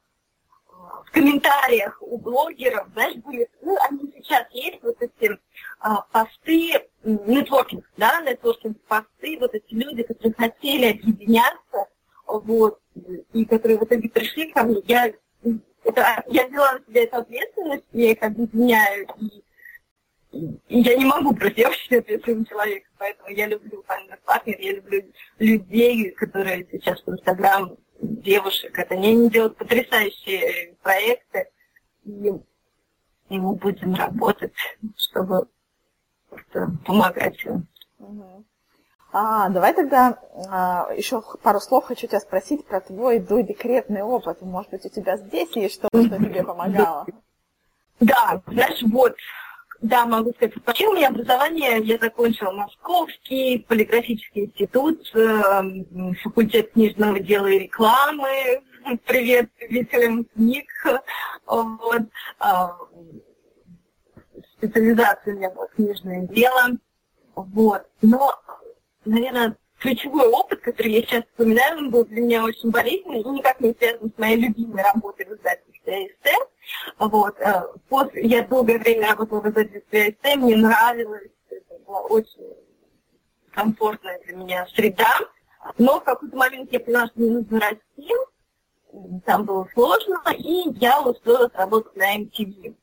в 1.04 1.12
комментариях 1.12 1.98
у 2.02 2.18
блогеров, 2.18 2.88
знаешь, 2.94 3.16
были, 3.18 3.50
ну, 3.62 3.78
они 3.90 4.12
сейчас 4.16 4.46
есть, 4.52 4.82
вот 4.84 4.98
эти 5.00 5.38
а, 5.80 6.02
посты, 6.12 6.90
нетворкинг, 7.04 7.86
да, 7.98 8.22
нетворкинг 8.22 8.80
посты, 8.88 9.38
вот 9.40 9.54
эти 9.54 9.74
люди, 9.74 10.04
которые 10.04 10.34
хотели 10.34 10.92
объединяться, 10.92 11.88
вот, 12.28 12.80
и 13.34 13.46
которые 13.46 13.78
в 13.78 13.84
итоге 13.84 14.10
пришли 14.10 14.52
ко 14.52 14.64
мне, 14.64 14.82
я, 14.88 15.14
это, 15.84 16.24
я 16.28 16.48
взяла 16.48 16.74
на 16.74 16.80
себя 16.80 17.04
эту 17.04 17.18
ответственность, 17.18 17.86
я 17.92 18.12
их 18.12 18.22
объединяю, 18.22 19.08
и 19.20 19.44
я 20.69 20.98
не 20.98 21.06
могу 21.06 21.36
противостоять 21.36 22.06
ответственным 22.06 22.46
человеком, 22.46 22.91
поэтому 22.98 23.30
я 23.30 23.48
люблю 23.48 23.84
файнер 23.86 24.19
партнер, 24.26 24.60
я 24.60 24.74
люблю 24.74 25.04
людей, 25.38 26.12
которые 26.12 26.67
сейчас 26.72 27.04
в 27.04 27.10
Инстаграм, 27.10 27.76
девушек, 28.02 28.78
это 28.78 28.96
они, 28.96 29.10
они 29.10 29.30
делают 29.30 29.58
потрясающие 29.58 30.76
проекты, 30.82 31.50
и, 32.04 32.34
и 33.30 33.39
мы 33.39 33.56
будем 33.56 33.93
работать, 33.93 34.54
чтобы 34.98 35.48
помогать 36.86 37.43
им. 37.46 37.67
А, 39.15 39.48
давай 39.50 39.76
тогда 39.76 40.17
а, 40.50 40.89
еще 40.98 41.22
пару 41.43 41.60
слов 41.60 41.86
хочу 41.86 42.08
тебя 42.08 42.19
спросить 42.19 42.65
про 42.65 42.82
твой 42.82 43.19
декретный 43.19 44.02
опыт. 44.02 44.41
Может 44.41 44.72
быть, 44.72 44.86
у 44.86 44.89
тебя 44.89 45.17
здесь 45.17 45.56
есть 45.56 45.76
что-то, 45.76 46.04
что 46.04 46.17
тебе 46.17 46.43
помогало? 46.43 47.06
Да, 48.00 48.41
знаешь, 48.48 48.82
вот, 48.91 49.15
да, 49.84 50.06
могу 50.06 50.32
сказать. 50.34 50.54
Вообще 50.65 50.88
у 50.88 50.93
меня 50.93 51.10
образование, 51.10 51.84
я 51.84 51.98
закончила 51.98 52.52
Московский 52.52 53.65
полиграфический 53.67 54.46
институт, 54.46 55.12
э, 55.13 56.15
факультет 56.24 56.72
книжного 56.72 57.19
дела 57.19 57.48
и 57.48 57.60
рекламы. 57.60 58.62
Привет 59.06 59.50
любителям 59.60 60.24
книг. 60.24 60.69
Вот. 61.46 62.02
Э, 62.39 62.67
специализация 64.58 65.34
у 65.34 65.38
меня 65.38 65.50
была 65.50 65.67
книжное 65.67 66.28
дело. 66.28 66.69
Вот. 67.36 67.84
Но 68.02 68.34
наверное, 69.04 69.58
ключевой 69.80 70.30
опыт, 70.30 70.62
который 70.62 70.93
я 70.93 71.02
сейчас 71.02 71.26
вспоминаю, 71.26 71.80
он 71.80 71.91
был 71.91 72.06
для 72.06 72.22
меня 72.22 72.46
очень 72.46 72.72
болезненный 72.72 73.19
и 73.19 73.30
никак 73.30 73.60
не 73.60 73.74
связан 73.74 74.10
с 74.10 74.17
моей 74.17 74.38
любимой 74.38 74.82
работой 74.82 75.26
в 75.26 75.34
издательстве 75.34 75.73
АСТ. 75.88 76.50
Вот. 77.00 77.39
Э, 77.39 77.63
после, 77.89 78.24
я 78.24 78.48
долгое 78.48 78.80
время 78.80 79.10
работала 79.10 79.41
в 79.41 79.50
издательстве 79.50 80.10
АСТ, 80.10 80.36
мне 80.38 80.58
нравилось, 80.58 81.32
это 81.50 81.80
была 81.86 82.02
очень 82.02 82.56
комфортная 83.52 84.19
для 84.26 84.36
меня 84.36 84.67
среда, 84.67 85.12
но 85.78 86.00
в 86.00 86.04
какой-то 86.04 86.36
момент 86.36 86.72
я 86.72 86.80
поняла, 86.80 87.08
что 87.08 87.19
мне 87.19 87.32
нужно 87.32 87.60
расти, 87.60 88.13
там 89.26 89.46
было 89.46 89.67
сложно, 89.74 90.22
и 90.38 90.69
я 90.80 91.02
устроилась 91.02 91.54
работать 91.54 91.96
на 91.96 92.17
MTV, 92.17 92.76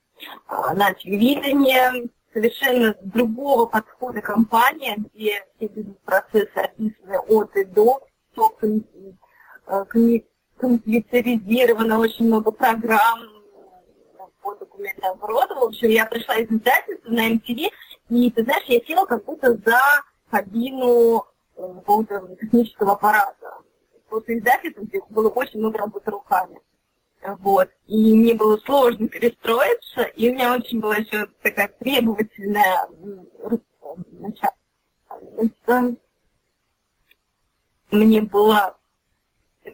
а, 0.47 0.75
на 0.75 0.93
телевидении, 0.95 2.11
совершенно 2.33 2.95
другого 3.03 3.67
подхода 3.67 4.21
компания, 4.21 4.97
где 4.97 5.45
все 5.57 5.69
бизнес-процессы 5.69 6.57
описаны 6.57 7.19
от 7.19 7.57
и 7.57 7.65
до, 7.65 8.01
все 8.33 8.49
компьютеризировано, 10.61 11.99
очень 11.99 12.27
много 12.27 12.51
программ 12.51 13.21
по 14.43 14.55
документообороту. 14.55 15.55
В 15.55 15.65
общем, 15.65 15.89
я 15.89 16.07
пришла 16.07 16.37
из 16.37 16.51
издательства 16.51 17.11
на 17.11 17.31
MTV, 17.33 17.71
и, 18.11 18.31
ты 18.31 18.43
знаешь, 18.43 18.65
я 18.67 18.81
села 18.81 19.07
как 19.07 19.25
будто 19.25 19.55
за 19.55 19.81
кабину 20.31 21.25
э, 21.57 21.75
какого-то 21.75 22.37
технического 22.41 22.93
аппарата. 22.93 23.59
После 24.09 24.39
издательства, 24.39 24.83
где 24.83 25.01
было 25.11 25.29
очень 25.29 25.61
много 25.61 25.79
работы 25.79 26.11
руками. 26.11 26.61
Вот. 27.23 27.69
И 27.87 28.15
мне 28.15 28.35
было 28.35 28.57
сложно 28.59 29.09
перестроиться, 29.09 30.03
и 30.03 30.31
у 30.31 30.35
меня 30.35 30.55
очень 30.55 30.81
была 30.81 30.97
еще 30.97 31.27
такая 31.43 31.69
требовательная. 31.69 32.89
Мне 37.91 38.23
было... 38.23 38.80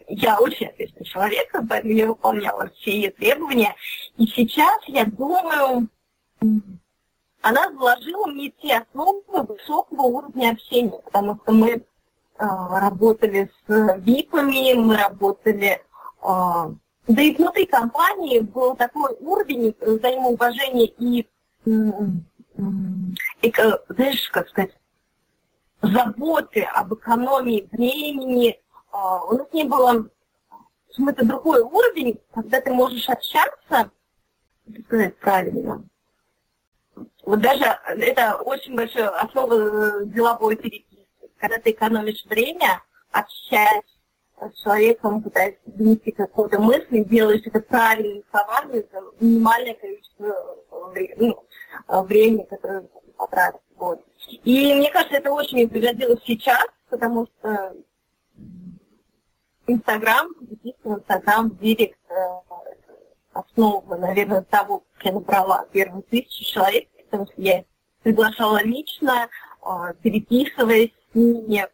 Я 0.08 0.38
очень 0.38 0.66
ответственный 0.66 1.06
человек, 1.06 1.52
поэтому 1.68 1.92
я 1.92 2.06
выполняла 2.06 2.70
все 2.76 3.10
требования. 3.10 3.74
И 4.16 4.26
сейчас, 4.26 4.76
я 4.86 5.04
думаю, 5.04 5.88
она 7.42 7.70
заложила 7.72 8.26
мне 8.26 8.50
те 8.62 8.78
основы 8.78 9.22
высокого 9.42 10.02
уровня 10.02 10.50
общения, 10.50 11.00
потому 11.04 11.38
что 11.42 11.52
мы 11.52 11.70
э, 11.70 11.80
работали 12.38 13.50
с 13.66 13.96
ВИПами, 13.98 14.74
мы 14.74 14.96
работали 14.96 15.80
э, 16.22 16.74
да 17.08 17.22
и 17.22 17.34
внутри 17.36 17.66
компании 17.66 18.40
был 18.40 18.74
такой 18.74 19.16
уровень 19.20 19.74
взаимоуважения 19.80 20.86
и, 20.98 21.26
и 21.64 23.52
знаешь, 23.88 24.28
как 24.30 24.48
сказать, 24.48 24.72
заботы 25.82 26.62
об 26.62 26.94
экономии 26.94 27.68
времени. 27.70 28.58
А, 28.92 29.24
у 29.24 29.36
нас 29.36 29.46
не 29.52 29.64
было, 29.64 30.08
это 31.08 31.24
другой 31.24 31.60
уровень, 31.60 32.20
когда 32.34 32.60
ты 32.60 32.72
можешь 32.72 33.08
общаться, 33.08 33.90
сказать 34.86 35.16
правильно. 35.18 35.84
Вот 37.24 37.40
даже 37.40 37.64
это 37.86 38.36
очень 38.36 38.74
большая 38.74 39.08
основа 39.10 40.04
деловой 40.06 40.56
переписки. 40.56 41.06
Когда 41.38 41.58
ты 41.58 41.72
экономишь 41.72 42.24
время, 42.24 42.82
общаясь 43.10 43.84
с 44.40 44.62
человеком 44.62 45.22
пытаешься 45.22 45.60
донести 45.66 46.12
какую-то 46.12 46.60
мысль, 46.60 47.04
делаешь 47.04 47.42
это 47.44 47.60
правильными 47.60 48.24
словами 48.30 48.86
за 48.92 49.02
минимальное 49.20 49.74
количество 49.74 50.34
ну, 51.16 51.46
времени, 52.04 52.44
которое 52.44 52.86
потратить. 53.16 53.60
Вот. 53.76 54.04
И 54.44 54.74
мне 54.74 54.90
кажется, 54.90 55.16
это 55.16 55.30
очень 55.32 55.68
пригодилось 55.68 56.20
сейчас, 56.26 56.66
потому 56.90 57.26
что 57.26 57.74
Инстаграм, 59.66 60.28
действительно, 60.40 60.94
Инстаграм, 60.94 61.50
Директ, 61.56 61.98
э, 62.10 62.14
основа, 63.32 63.96
наверное, 63.96 64.42
того, 64.42 64.84
как 64.94 65.06
я 65.06 65.12
набрала 65.12 65.66
первые 65.72 66.02
тысячи 66.02 66.44
человек, 66.44 66.88
потому 67.04 67.26
что 67.26 67.40
я 67.40 67.64
приглашала 68.02 68.62
лично, 68.62 69.28
э, 69.62 69.94
переписываясь 70.02 70.92
с 71.12 71.14
ними, 71.14 71.66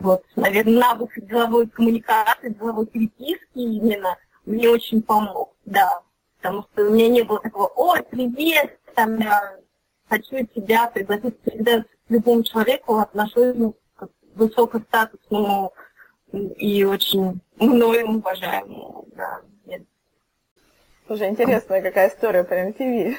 вот, 0.00 0.24
наверное, 0.36 0.80
навык 0.80 1.10
деловой 1.16 1.68
коммуникации, 1.68 2.54
деловой 2.54 2.86
переписки 2.86 3.40
именно 3.54 4.16
мне 4.46 4.68
очень 4.68 5.02
помог, 5.02 5.54
да. 5.64 6.00
Потому 6.38 6.62
что 6.62 6.86
у 6.86 6.90
меня 6.90 7.08
не 7.08 7.22
было 7.22 7.38
такого, 7.40 7.66
о, 7.76 8.02
привет, 8.02 8.78
там, 8.94 9.18
я 9.18 9.56
хочу 10.08 10.46
тебя 10.46 10.88
пригласить. 10.88 11.36
Всегда 11.46 11.82
к 11.82 11.86
любому 12.08 12.42
человеку 12.42 12.96
отношусь 12.96 13.54
ну, 13.54 13.76
к 13.96 14.08
высокостатусному 14.34 15.72
и 16.32 16.84
очень 16.84 17.40
мною 17.58 18.18
уважаемому, 18.18 19.06
да. 19.14 19.40
Слушай, 21.06 21.28
интересная 21.28 21.82
какая 21.82 22.08
история 22.08 22.44
про 22.44 22.68
MTV. 22.68 23.16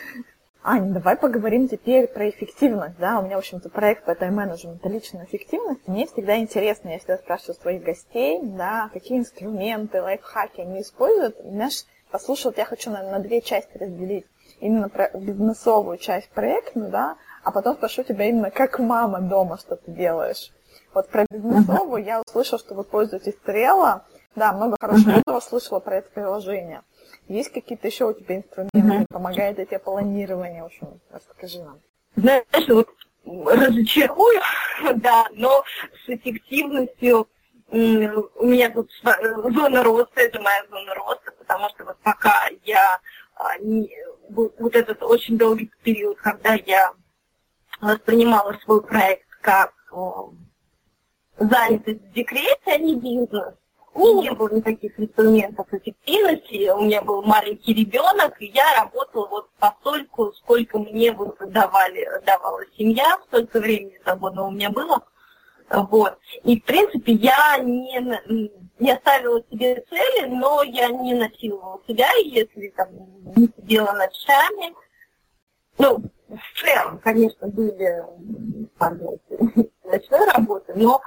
Аня, 0.63 0.93
давай 0.93 1.17
поговорим 1.17 1.67
теперь 1.67 2.07
про 2.07 2.29
эффективность, 2.29 2.97
да, 2.99 3.19
у 3.19 3.23
меня, 3.23 3.35
в 3.35 3.39
общем-то, 3.39 3.69
проект 3.69 4.05
по 4.05 4.13
тайм-менеджменту 4.13 4.87
личной 4.89 5.25
эффективности. 5.25 5.89
Мне 5.89 6.05
всегда 6.05 6.37
интересно, 6.37 6.89
я 6.89 6.99
всегда 6.99 7.17
спрашиваю 7.17 7.55
своих 7.55 7.83
гостей, 7.83 8.39
да, 8.43 8.89
какие 8.93 9.17
инструменты, 9.17 10.01
лайфхаки 10.01 10.61
они 10.61 10.81
используют. 10.81 11.35
Знаешь, 11.43 11.83
послушать 12.11 12.57
я 12.57 12.65
хочу, 12.65 12.91
наверное, 12.91 13.17
на 13.17 13.23
две 13.23 13.41
части 13.41 13.75
разделить. 13.75 14.25
Именно 14.59 14.89
про 14.89 15.09
бизнесовую 15.15 15.97
часть 15.97 16.29
проектную, 16.29 16.91
да, 16.91 17.17
а 17.43 17.51
потом 17.51 17.75
спрошу 17.75 18.03
тебя 18.03 18.25
именно 18.29 18.51
как 18.51 18.77
мама 18.77 19.19
дома, 19.19 19.57
что 19.57 19.75
ты 19.75 19.91
делаешь. 19.91 20.51
Вот 20.93 21.09
про 21.09 21.25
бизнесовую 21.29 22.03
я 22.03 22.21
услышала, 22.21 22.59
что 22.59 22.75
вы 22.75 22.83
пользуетесь 22.83 23.35
Trello. 23.45 24.01
Да, 24.35 24.53
много 24.53 24.77
хорошего 24.79 25.21
uh-huh. 25.27 25.41
слышала 25.41 25.79
про 25.79 25.97
это 25.97 26.09
приложение. 26.09 26.83
Есть 27.27 27.51
какие-то 27.51 27.87
еще 27.87 28.05
у 28.05 28.13
тебя 28.13 28.37
инструменты, 28.37 29.05
помогает 29.09 29.57
ли 29.57 29.65
тебе 29.65 29.79
планирование? 29.79 30.63
В 30.63 30.67
общем, 30.67 31.01
расскажи 31.11 31.61
нам. 31.61 31.79
Знаешь, 32.15 32.45
вот 32.69 32.89
разочарую, 33.25 34.41
да, 34.95 35.27
но 35.33 35.63
с 36.05 36.09
эффективностью 36.09 37.27
у 37.71 38.45
меня 38.45 38.69
тут 38.69 38.91
зона 39.03 39.83
роста, 39.83 40.19
это 40.19 40.41
моя 40.41 40.63
зона 40.69 40.93
роста, 40.93 41.31
потому 41.37 41.69
что 41.69 41.85
вот 41.85 41.97
пока 42.03 42.35
я 42.65 42.99
а, 43.35 43.53
вот 44.29 44.75
этот 44.75 45.01
очень 45.03 45.37
долгий 45.37 45.71
период, 45.83 46.17
когда 46.17 46.53
я 46.65 46.91
воспринимала 47.79 48.57
свой 48.63 48.81
проект 48.81 49.27
как 49.41 49.73
занятость 51.37 52.01
в 52.01 52.13
декрете, 52.13 52.59
а 52.65 52.77
не 52.77 52.95
бизнес, 52.95 53.53
и 53.95 54.13
не 54.13 54.31
было 54.31 54.53
никаких 54.53 54.99
инструментов 54.99 55.67
эффективности. 55.73 56.69
У 56.71 56.81
меня 56.81 57.01
был 57.01 57.21
маленький 57.23 57.73
ребенок, 57.73 58.41
и 58.41 58.47
я 58.47 58.75
работала 58.75 59.27
вот 59.27 59.49
постольку, 59.59 60.31
сколько 60.33 60.79
мне 60.79 61.11
вот 61.11 61.37
давали, 61.51 62.07
давала 62.25 62.61
семья, 62.77 63.17
столько 63.27 63.59
времени 63.59 63.99
свободного 64.03 64.47
у 64.47 64.51
меня 64.51 64.69
было. 64.69 65.01
Вот. 65.69 66.17
И, 66.43 66.59
в 66.59 66.63
принципе, 66.65 67.13
я 67.13 67.57
не, 67.59 67.99
не 68.79 68.95
ставила 68.97 69.41
себе 69.49 69.83
цели, 69.89 70.27
но 70.27 70.63
я 70.63 70.89
не 70.89 71.13
насиловала 71.13 71.81
себя, 71.87 72.09
если 72.23 72.69
там 72.69 72.87
не 73.35 73.47
сидела 73.57 73.93
ночами. 73.93 74.73
Ну, 75.77 76.03
в 76.27 76.61
целом, 76.61 76.99
конечно, 76.99 77.47
были 77.47 78.03
ночной 79.83 80.25
работы, 80.33 80.73
но 80.75 81.01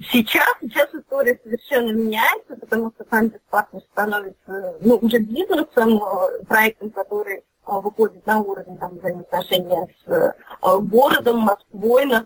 Сейчас, 0.00 0.48
сейчас 0.62 0.88
история 0.94 1.38
совершенно 1.42 1.92
меняется, 1.92 2.56
потому 2.56 2.90
что 2.92 3.04
Фантас 3.04 3.40
Партнер 3.50 3.82
становится 3.92 4.76
ну, 4.80 4.96
уже 4.96 5.18
бизнесом, 5.18 6.02
э, 6.02 6.44
проектом, 6.44 6.90
который 6.90 7.38
э, 7.38 7.42
выходит 7.66 8.24
на 8.24 8.40
уровень 8.40 8.78
там, 8.78 8.96
взаимоотношения 8.96 9.88
с 10.04 10.10
э, 10.10 10.32
городом, 10.80 11.40
Москвой, 11.40 12.06
нас 12.06 12.24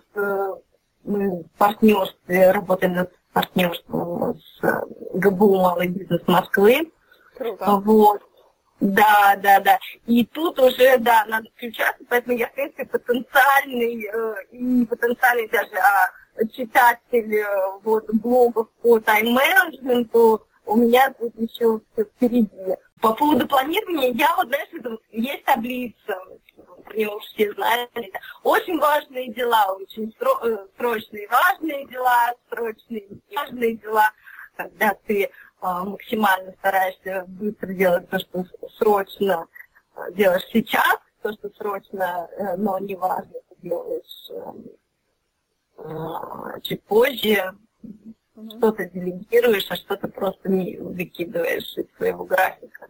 мы 1.04 1.42
в 1.42 1.58
партнерстве, 1.58 2.50
работаем 2.52 2.94
над 2.94 3.12
партнерством 3.32 4.38
с 4.38 4.86
ГБУ 5.14 5.56
«Малый 5.56 5.88
бизнес 5.88 6.22
Москвы». 6.26 6.90
Круто. 7.36 7.80
Вот. 7.84 8.22
Да, 8.80 9.36
да, 9.42 9.60
да. 9.60 9.78
И 10.06 10.24
тут 10.24 10.58
уже, 10.58 10.98
да, 10.98 11.24
надо 11.26 11.48
включаться, 11.56 12.04
поэтому 12.08 12.36
я, 12.36 12.48
в 12.48 12.54
принципе, 12.54 12.84
потенциальный, 12.84 14.04
э, 14.04 14.34
и 14.52 14.62
не 14.62 14.86
потенциальный 14.86 15.48
даже, 15.48 15.76
а 15.76 16.10
читатель 16.52 17.34
э, 17.34 17.78
вот, 17.82 18.06
блогов 18.12 18.68
по 18.82 19.00
тайм-менеджменту, 19.00 20.46
у 20.66 20.76
меня 20.76 21.12
тут 21.18 21.34
еще 21.36 21.80
все 21.92 22.04
впереди. 22.04 22.76
По 23.00 23.12
поводу 23.12 23.46
планирования, 23.46 24.12
я 24.12 24.34
вот, 24.36 24.48
знаешь, 24.48 24.68
есть 25.10 25.44
таблица, 25.44 26.18
не 26.94 27.06
уж 27.06 27.22
все 27.24 27.52
знают, 27.52 27.90
очень 28.42 28.78
важные 28.78 29.32
дела, 29.32 29.74
очень 29.74 30.14
э, 30.20 30.66
срочные 30.76 31.28
важные 31.28 31.86
дела, 31.86 32.32
срочные 32.50 33.06
важные 33.34 33.76
дела, 33.76 34.10
когда 34.56 34.96
ты 35.06 35.30
а, 35.60 35.82
максимально 35.82 36.52
стараешься 36.58 37.24
быстро 37.26 37.72
делать 37.72 38.08
то, 38.10 38.18
что 38.18 38.44
срочно 38.76 39.46
а, 39.94 40.10
делаешь 40.10 40.46
сейчас, 40.52 40.98
то, 41.22 41.32
что 41.32 41.50
срочно, 41.56 42.28
э, 42.36 42.56
но 42.56 42.78
не 42.78 42.94
важно, 42.94 43.32
ты 43.48 43.56
делаешь 43.62 44.30
а, 44.30 44.54
чуть 46.62 46.82
позже, 46.84 47.54
что-то 48.56 48.84
делегируешь, 48.86 49.66
а 49.70 49.76
что-то 49.76 50.08
просто 50.08 50.48
не 50.48 50.76
выкидываешь 50.76 51.76
из 51.76 51.86
своего 51.96 52.24
графика. 52.24 52.88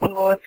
Вот. 0.00 0.40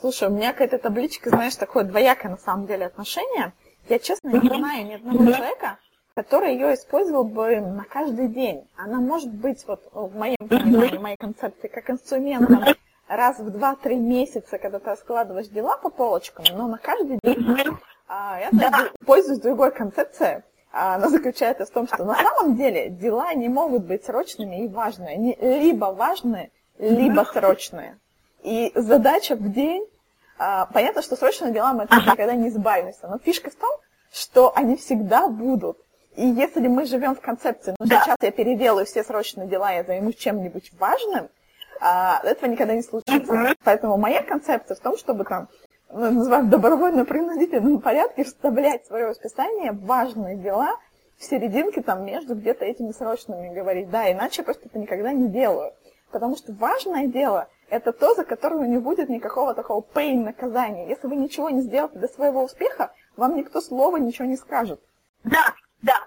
Слушай, 0.00 0.28
у 0.28 0.32
меня 0.32 0.52
какая-то 0.52 0.78
табличка, 0.78 1.30
знаешь, 1.30 1.56
такое 1.56 1.84
двоякое 1.84 2.32
на 2.32 2.38
самом 2.38 2.66
деле 2.66 2.86
отношение. 2.86 3.52
Я, 3.88 3.98
честно, 3.98 4.28
не 4.28 4.48
знаю 4.48 4.86
ни 4.86 4.94
одного 4.94 5.32
человека, 5.32 5.78
который 6.14 6.52
ее 6.54 6.74
использовал 6.74 7.24
бы 7.24 7.60
на 7.60 7.84
каждый 7.84 8.28
день. 8.28 8.68
Она 8.76 9.00
может 9.00 9.32
быть, 9.32 9.64
вот 9.66 9.82
в 9.92 10.16
моем 10.16 10.36
понимании, 10.36 10.96
в 10.96 11.02
моей 11.02 11.16
концепции, 11.16 11.68
как 11.68 11.90
инструментом 11.90 12.64
раз 13.08 13.38
в 13.38 13.50
два-три 13.50 13.96
месяца, 13.96 14.58
когда 14.58 14.78
ты 14.78 14.90
раскладываешь 14.90 15.48
дела 15.48 15.76
по 15.76 15.90
полочкам, 15.90 16.44
но 16.52 16.68
на 16.68 16.78
каждый 16.78 17.18
день. 17.22 17.46
А, 18.06 18.38
я 18.38 18.48
да. 18.52 18.90
пользуюсь 19.04 19.40
другой 19.40 19.72
концепцией. 19.72 20.42
А, 20.76 20.96
она 20.96 21.08
заключается 21.08 21.66
в 21.66 21.70
том, 21.70 21.86
что 21.86 22.04
на 22.04 22.16
самом 22.16 22.56
деле 22.56 22.90
дела 22.90 23.32
не 23.32 23.48
могут 23.48 23.84
быть 23.84 24.04
срочными 24.04 24.64
и 24.64 24.68
важными. 24.68 25.12
Они 25.12 25.38
либо 25.40 25.86
важные, 25.86 26.50
либо 26.78 27.24
срочные. 27.32 28.00
И 28.42 28.72
задача 28.74 29.36
в 29.36 29.52
день, 29.52 29.86
а, 30.36 30.66
понятно, 30.66 31.00
что 31.00 31.14
срочные 31.14 31.52
дела 31.52 31.72
мы 31.72 31.84
от 31.84 31.92
них 31.92 32.04
никогда 32.04 32.34
не 32.34 32.48
избавимся, 32.48 33.06
но 33.06 33.18
фишка 33.18 33.50
в 33.50 33.54
том, 33.54 33.70
что 34.12 34.52
они 34.56 34.76
всегда 34.76 35.28
будут. 35.28 35.78
И 36.16 36.26
если 36.26 36.66
мы 36.66 36.86
живем 36.86 37.14
в 37.14 37.20
концепции, 37.20 37.76
ну 37.78 37.86
сейчас 37.86 38.16
я 38.20 38.32
переделаю 38.32 38.84
все 38.84 39.04
срочные 39.04 39.46
дела, 39.46 39.70
я 39.70 39.84
займусь 39.84 40.16
чем-нибудь 40.16 40.72
важным, 40.78 41.28
а, 41.80 42.20
этого 42.24 42.50
никогда 42.50 42.74
не 42.74 42.82
случится. 42.82 43.54
Поэтому 43.62 43.96
моя 43.96 44.24
концепция 44.24 44.74
в 44.74 44.80
том, 44.80 44.96
чтобы 44.96 45.22
там 45.22 45.48
называем 45.90 46.50
добровольно-принудительном 46.50 47.80
порядке 47.80 48.24
вставлять 48.24 48.84
в 48.84 48.86
свое 48.88 49.06
расписание 49.06 49.72
важные 49.72 50.36
дела 50.36 50.76
в 51.18 51.24
серединке 51.24 51.82
там 51.82 52.04
между 52.04 52.34
где-то 52.34 52.64
этими 52.64 52.92
срочными 52.92 53.54
говорить. 53.54 53.90
Да, 53.90 54.10
иначе 54.10 54.42
я 54.42 54.44
просто 54.44 54.66
это 54.66 54.78
никогда 54.78 55.12
не 55.12 55.28
делаю. 55.28 55.72
Потому 56.10 56.36
что 56.36 56.52
важное 56.52 57.06
дело– 57.06 57.48
это 57.70 57.92
то, 57.92 58.14
за 58.14 58.24
которое 58.24 58.68
не 58.68 58.78
будет 58.78 59.08
никакого 59.08 59.54
такого 59.54 59.84
pain 59.94 60.24
наказания. 60.24 60.88
Если 60.88 61.06
вы 61.06 61.16
ничего 61.16 61.50
не 61.50 61.62
сделаете 61.62 61.98
до 61.98 62.08
своего 62.08 62.44
успеха, 62.44 62.92
вам 63.16 63.36
никто 63.36 63.60
слова 63.60 63.96
ничего 63.96 64.26
не 64.26 64.36
скажет. 64.36 64.80
Да, 65.24 65.54
да, 65.82 65.98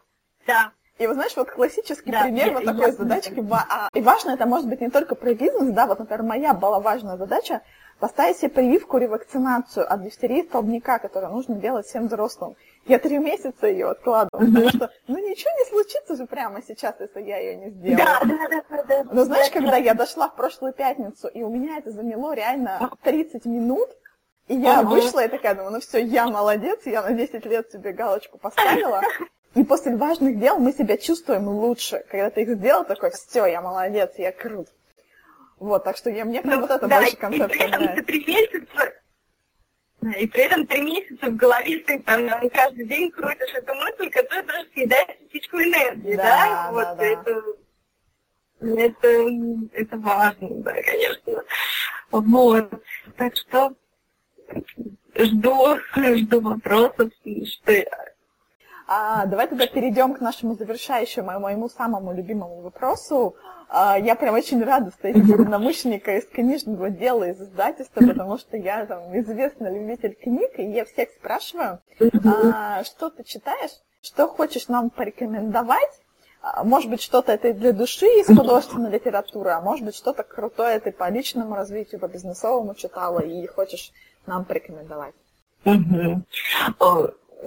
да. 0.46 0.72
И 0.98 1.06
вот 1.06 1.14
знаешь, 1.14 1.36
вот 1.36 1.52
классический 1.52 2.12
да, 2.12 2.24
пример 2.24 2.48
я, 2.48 2.54
вот 2.54 2.66
такой 2.66 2.88
я, 2.88 2.92
задачки. 2.92 3.46
А, 3.52 3.90
и 3.94 4.02
важно 4.02 4.32
это 4.32 4.46
может 4.46 4.68
быть 4.68 4.82
не 4.82 4.90
только 4.90 5.14
про 5.16 5.34
бизнес, 5.34 5.72
да, 5.74 5.86
вот, 5.86 6.00
например, 6.00 6.24
моя 6.24 6.54
была 6.54 6.80
важная 6.80 7.18
задача 7.18 7.62
поставить 8.00 8.38
себе 8.38 8.50
прививку 8.50 8.98
ревакцинацию 8.98 9.92
от 9.92 10.04
дифтерии 10.04 10.44
столбняка, 10.44 11.00
которую 11.00 11.34
нужно 11.34 11.56
делать 11.56 11.88
всем 11.88 12.08
взрослым. 12.08 12.56
Я 12.86 13.00
три 13.00 13.18
месяца 13.18 13.68
ее 13.68 13.90
откладывала, 13.90 14.46
потому 14.46 14.70
что, 14.70 14.92
ну, 15.08 15.18
ничего 15.18 15.52
не 15.58 15.70
случится 15.70 16.16
же 16.16 16.26
прямо 16.26 16.62
сейчас, 16.62 16.96
если 17.00 17.22
я 17.22 17.38
ее 17.38 17.56
не 17.58 17.70
сделаю. 17.72 17.98
Да, 17.98 18.20
да, 18.24 18.64
да, 18.70 18.84
да. 18.84 19.04
Но 19.12 19.26
знаешь, 19.26 19.52
когда 19.52 19.78
я 19.78 19.94
дошла 19.94 20.30
в 20.30 20.36
прошлую 20.36 20.74
пятницу, 20.74 21.28
и 21.28 21.44
у 21.44 21.50
меня 21.50 21.78
это 21.78 21.92
заняло 21.92 22.34
реально 22.34 22.92
30 23.04 23.46
минут, 23.46 23.90
и 24.48 24.56
я 24.56 24.82
uh-huh. 24.82 24.88
вышла 24.88 25.26
и 25.26 25.28
такая, 25.28 25.56
думаю, 25.56 25.74
ну 25.74 25.80
все, 25.82 25.98
я 25.98 26.28
молодец, 26.28 26.80
я 26.86 27.02
на 27.02 27.12
10 27.12 27.46
лет 27.46 27.70
себе 27.72 27.92
галочку 27.92 28.38
поставила. 28.38 29.02
И 29.56 29.64
после 29.64 29.98
важных 29.98 30.40
дел 30.40 30.60
мы 30.60 30.72
себя 30.72 30.98
чувствуем 30.98 31.48
лучше. 31.48 32.06
Когда 32.10 32.30
ты 32.30 32.44
их 32.44 32.58
сделал, 32.58 32.86
такой, 32.86 33.10
все, 33.12 33.46
я 33.48 33.60
молодец, 33.60 34.12
я 34.18 34.32
крут. 34.32 34.68
Вот, 35.60 35.84
так 35.84 35.98
что 35.98 36.10
я, 36.10 36.24
мне 36.24 36.42
ну, 36.44 36.62
вот 36.62 36.70
это 36.70 36.88
да, 36.88 37.00
больше 37.00 37.18
концепция 37.18 37.68
нравится. 37.68 38.04
Три 38.04 38.26
месяца, 38.26 38.94
и 40.16 40.28
при 40.28 40.44
этом 40.44 40.68
три 40.68 40.82
месяца 40.82 41.28
в 41.28 41.36
голове 41.36 41.80
ты 41.80 42.00
там 42.00 42.30
каждый 42.50 42.86
день 42.86 43.12
крутишь 43.12 43.54
эту 43.56 43.74
мысль, 43.74 44.10
которая 44.12 44.44
даже 44.44 44.70
съедает 44.74 45.20
частичку 45.20 45.58
энергии, 45.58 46.16
да? 46.16 46.24
да? 46.24 46.72
Вот 46.72 46.98
да, 46.98 47.06
это, 47.06 47.44
это, 48.62 49.08
это 49.74 49.98
важно, 49.98 50.50
да, 50.62 50.74
конечно. 50.74 51.44
Вот. 52.12 52.70
Так 53.18 53.36
что 53.36 53.74
жду, 55.16 55.78
жду 55.96 56.42
вопросов, 56.42 57.12
что 57.46 57.74
а, 58.88 59.26
давай 59.26 59.48
тогда 59.48 59.68
перейдем 59.68 60.14
к 60.14 60.22
нашему 60.22 60.56
завершающему, 60.56 61.40
моему 61.40 61.68
самому 61.68 62.14
любимому 62.14 62.62
вопросу. 62.62 63.36
А, 63.70 63.98
я 63.98 64.16
прям 64.16 64.36
очень 64.36 64.64
рада 64.64 64.92
встретить 64.92 65.24
единомышленника 65.28 66.18
из 66.18 66.26
книжного 66.26 66.90
дела, 66.90 67.30
из 67.30 67.42
издательства, 67.42 68.02
потому 68.02 68.38
что 68.38 68.58
я 68.58 68.86
там 68.86 69.18
известный 69.20 69.74
любитель 69.78 70.16
книг, 70.16 70.52
и 70.58 70.64
я 70.64 70.86
всех 70.86 71.10
спрашиваю, 71.12 71.80
а, 72.24 72.84
что 72.84 73.10
ты 73.10 73.24
читаешь, 73.24 73.72
что 74.02 74.28
хочешь 74.28 74.68
нам 74.68 74.90
порекомендовать, 74.90 76.02
а, 76.42 76.64
может 76.64 76.90
быть, 76.90 77.02
что-то 77.02 77.34
это 77.34 77.54
для 77.54 77.74
души 77.74 78.06
из 78.06 78.28
художественной 78.28 78.92
литературы, 78.92 79.52
а 79.52 79.62
может 79.62 79.86
быть, 79.86 79.96
что-то 79.96 80.24
крутое 80.24 80.80
ты 80.80 80.92
по 80.92 81.10
личному 81.10 81.56
развитию, 81.56 82.00
по 82.00 82.08
бизнесовому 82.08 82.74
читала 82.76 83.20
и 83.20 83.46
хочешь 83.48 83.92
нам 84.26 84.46
порекомендовать. 84.46 85.16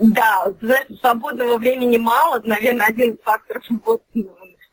Да, 0.01 0.53
свободного 1.01 1.59
времени 1.59 1.97
мало, 1.97 2.41
наверное, 2.45 2.87
один 2.87 3.15
из 3.15 3.21
факторов 3.23 3.65
ну, 3.69 4.01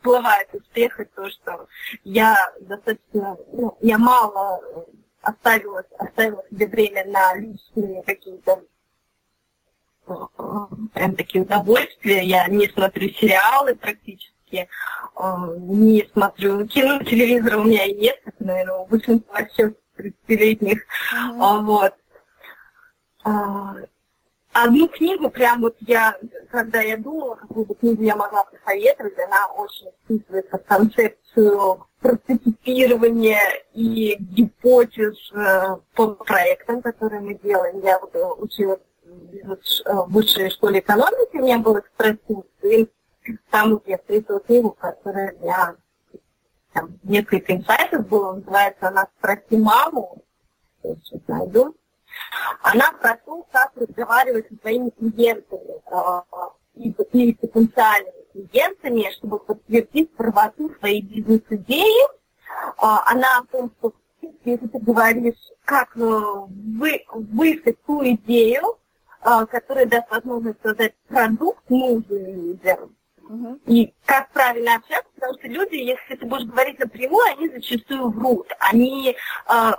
всплывает 0.08 0.54
успех, 0.54 1.00
и 1.00 1.06
то, 1.06 1.30
что 1.30 1.68
я 2.04 2.36
достаточно, 2.62 3.38
ну, 3.52 3.78
я 3.82 3.98
мало 3.98 4.62
оставила, 5.22 5.84
оставила 5.98 6.44
себе 6.50 6.68
время 6.68 7.06
на 7.06 7.36
личные 7.36 8.04
какие-то 8.04 8.64
прям 10.94 11.16
такие 11.18 11.44
удовольствия. 11.44 12.24
Я 12.24 12.48
не 12.48 12.70
смотрю 12.70 13.10
сериалы 13.10 13.76
практически, 13.76 14.70
не 15.60 16.10
смотрю 16.14 16.66
кино, 16.66 17.04
телевизор 17.04 17.58
у 17.58 17.64
меня 17.66 17.84
есть, 17.84 18.22
как, 18.24 18.40
наверное, 18.40 18.78
у 18.78 18.86
большинства 18.86 19.46
сейчас 19.50 19.74
30-летних. 19.98 20.86
Mm-hmm. 21.14 21.62
Вот 21.66 21.94
одну 24.64 24.88
книгу, 24.88 25.30
прям 25.30 25.62
вот 25.62 25.76
я, 25.82 26.18
когда 26.50 26.82
я 26.82 26.98
думала, 26.98 27.36
какую 27.36 27.66
бы 27.66 27.76
книгу 27.76 28.04
я 28.04 28.16
могла 28.16 28.44
посоветовать, 28.46 29.18
она 29.20 29.48
очень 29.56 29.88
вписывается 30.04 30.58
в 30.58 30.64
концепцию 30.66 31.86
прототипирования 32.00 33.42
и 33.74 34.16
гипотез 34.20 35.32
э, 35.34 35.78
по 35.96 36.08
проектам, 36.16 36.82
которые 36.82 37.22
мы 37.22 37.36
делаем. 37.36 37.82
Я 37.84 38.00
вот 38.00 38.16
училась 38.40 38.80
в 39.06 40.06
высшей 40.10 40.50
школе 40.50 40.80
экономики, 40.80 41.38
у 41.38 41.44
меня 41.44 41.60
был 41.60 41.80
экспресс-курс, 41.80 42.48
и 42.64 42.88
там 43.50 43.82
я 43.86 43.98
встретила 43.98 44.40
книгу, 44.40 44.72
которая 44.72 45.34
для 45.38 45.76
там, 46.74 47.00
несколько 47.04 47.56
инсайтов 47.56 48.08
было, 48.08 48.34
называется 48.34 48.88
она 48.88 49.08
«Спроси 49.18 49.58
маму», 49.58 50.24
сейчас 50.84 51.22
найду, 51.28 51.76
она 52.62 52.92
про 52.94 53.18
то, 53.26 53.46
как 53.52 53.72
разговаривать 53.76 54.48
со 54.50 54.56
своими 54.62 54.90
клиентами 54.90 55.82
э, 55.92 56.22
и, 56.76 56.90
и 56.90 57.34
потенциальными 57.34 58.14
клиентами, 58.34 59.12
чтобы 59.18 59.40
подтвердить 59.40 60.14
правоту 60.16 60.72
своей 60.80 61.02
бизнес-идеи. 61.02 62.06
Э, 62.06 62.98
она 63.06 63.40
о 63.40 63.46
том, 63.52 63.72
что 63.80 63.94
если 64.46 64.68
ты 64.68 64.80
говоришь, 64.80 65.52
как 65.66 65.96
э, 65.98 66.00
вы, 66.00 67.06
выискать 67.12 67.82
ту 67.84 68.04
идею, 68.04 68.78
которая 69.50 69.88
даст 69.88 70.10
возможность 70.10 70.62
создать 70.62 70.96
продукт 71.08 71.70
нужный 71.70 72.34
людям, 72.34 72.96
Угу. 73.30 73.60
И 73.68 73.94
как 74.06 74.30
правильно 74.30 74.76
общаться, 74.76 75.10
потому 75.16 75.34
что 75.34 75.48
люди, 75.48 75.76
если 75.76 76.16
ты 76.16 76.26
будешь 76.26 76.46
говорить 76.46 76.80
напрямую, 76.80 77.26
они 77.26 77.50
зачастую 77.50 78.10
врут. 78.10 78.48
Они 78.60 79.12
э, 79.12 79.72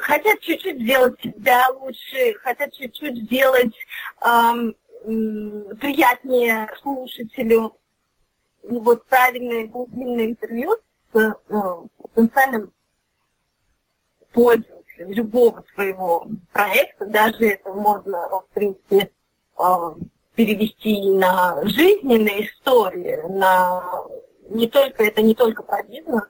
хотят 0.00 0.40
чуть-чуть 0.40 0.80
сделать 0.80 1.20
себя 1.20 1.68
лучше, 1.70 2.34
хотят 2.42 2.72
чуть-чуть 2.72 3.16
сделать 3.24 3.74
э, 4.24 4.72
приятнее 5.04 6.68
слушателю. 6.80 7.76
Вот 8.62 9.04
правильное 9.06 9.66
глубинное 9.66 10.26
интервью 10.26 10.76
с 11.12 11.18
э, 11.18 11.32
потенциальным 12.14 12.72
пользователем 14.32 15.12
любого 15.12 15.64
своего 15.74 16.26
проекта, 16.52 17.06
даже 17.06 17.46
это 17.46 17.72
можно, 17.72 18.28
в 18.28 18.46
принципе, 18.54 19.10
э, 19.58 19.94
перевести 20.34 21.10
на 21.10 21.60
жизненные 21.64 22.46
истории, 22.46 23.20
на 23.28 24.06
не 24.48 24.68
только 24.68 25.04
это 25.04 25.22
не 25.22 25.34
только 25.34 25.62
про 25.62 25.82
бизнес, 25.82 26.22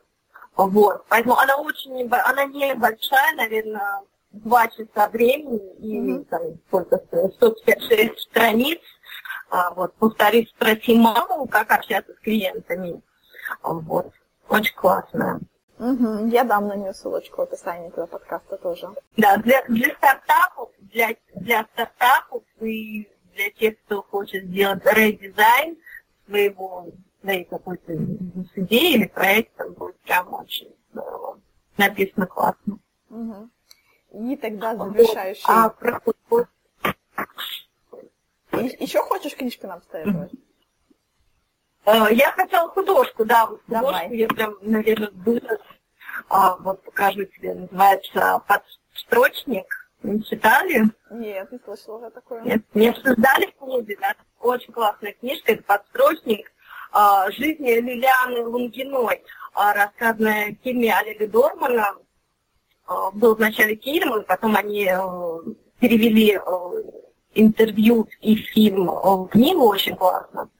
вот. 0.56 1.04
Поэтому 1.08 1.36
она 1.38 1.56
очень 1.56 2.08
она 2.10 2.44
небольшая, 2.44 3.34
наверное, 3.36 4.00
два 4.30 4.68
часа 4.68 5.08
времени 5.08 5.74
и 5.78 5.98
mm-hmm. 5.98 6.24
там, 6.24 6.40
сколько 6.68 6.98
156 6.98 8.20
страниц. 8.20 8.80
А, 9.50 9.70
вот, 9.72 9.94
повторюсь, 9.96 10.48
спроси 10.48 10.94
маму, 10.94 11.46
как 11.46 11.70
общаться 11.70 12.12
с 12.14 12.20
клиентами. 12.20 13.02
Вот. 13.62 14.10
Очень 14.48 14.74
классная. 14.74 15.40
Угу. 15.78 16.28
Я 16.28 16.44
дам 16.44 16.68
на 16.68 16.76
нее 16.76 16.94
ссылочку 16.94 17.38
в 17.38 17.44
описании 17.44 17.88
этого 17.88 18.06
подкаста 18.06 18.56
тоже. 18.56 18.88
Да, 19.16 19.36
для, 19.38 19.64
для 19.64 19.94
стартапов, 19.96 20.70
для, 20.78 21.16
для 21.34 21.66
стартапов 21.72 22.44
и 22.60 23.08
для 23.34 23.50
тех, 23.50 23.74
кто 23.84 24.02
хочет 24.02 24.44
сделать 24.44 24.84
редизайн 24.84 25.76
своего 26.26 26.86
своей 27.22 27.44
какой-то 27.44 27.94
идеи 27.94 28.94
или 28.94 29.06
проекта, 29.06 29.68
будет 29.68 29.98
прям 30.00 30.32
очень 30.34 30.74
здорово. 30.92 31.40
Написано 31.78 32.26
классно. 32.26 32.78
Угу. 33.08 33.50
И 34.12 34.36
тогда 34.36 34.76
завершающий... 34.76 35.44
А, 35.46 35.70
про 35.70 36.00
Еще 38.52 38.98
хочешь 39.00 39.36
книжку 39.36 39.66
нам 39.66 39.80
советовать? 39.90 40.32
Э, 41.84 42.06
я 42.12 42.30
хотела 42.32 42.68
художку, 42.68 43.24
да, 43.24 43.46
вот 43.46 43.62
художку 43.62 43.92
Давай. 43.92 44.16
я 44.16 44.28
прям, 44.28 44.54
наверное, 44.60 45.10
вырос. 45.12 45.60
А, 46.28 46.56
вот 46.56 46.82
покажу 46.82 47.24
тебе, 47.24 47.54
называется 47.54 48.42
«Подстрочник». 48.46 49.66
Не 50.02 50.22
читали? 50.22 50.90
Нет, 51.10 51.50
не 51.52 51.58
слышала 51.60 51.98
уже 51.98 52.10
такое. 52.10 52.42
Нет, 52.42 52.62
не 52.74 52.88
обсуждали 52.88 53.46
в 53.46 53.54
клубе, 53.54 53.96
да? 54.00 54.14
Очень 54.40 54.72
классная 54.72 55.12
книжка, 55.12 55.52
это 55.52 55.62
«Подстрочник. 55.62 56.51
А, 56.92 57.30
жизни 57.30 57.80
Лилианы 57.80 58.46
Лунгиной», 58.46 59.22
а, 59.54 59.72
рассказанная 59.74 60.52
в 60.52 60.62
фильме 60.62 60.94
Олега 60.94 61.26
Дормана. 61.26 61.94
А, 62.86 63.10
был 63.10 63.34
вначале 63.34 63.76
фильм, 63.76 64.20
и 64.20 64.24
потом 64.24 64.56
они 64.56 64.86
э, 64.86 64.98
перевели 65.80 66.38
э, 66.38 66.82
интервью 67.34 68.08
и 68.20 68.36
фильм 68.36 68.86
в 68.86 69.28
книгу, 69.28 69.66
очень 69.66 69.96
классно. 69.96 70.50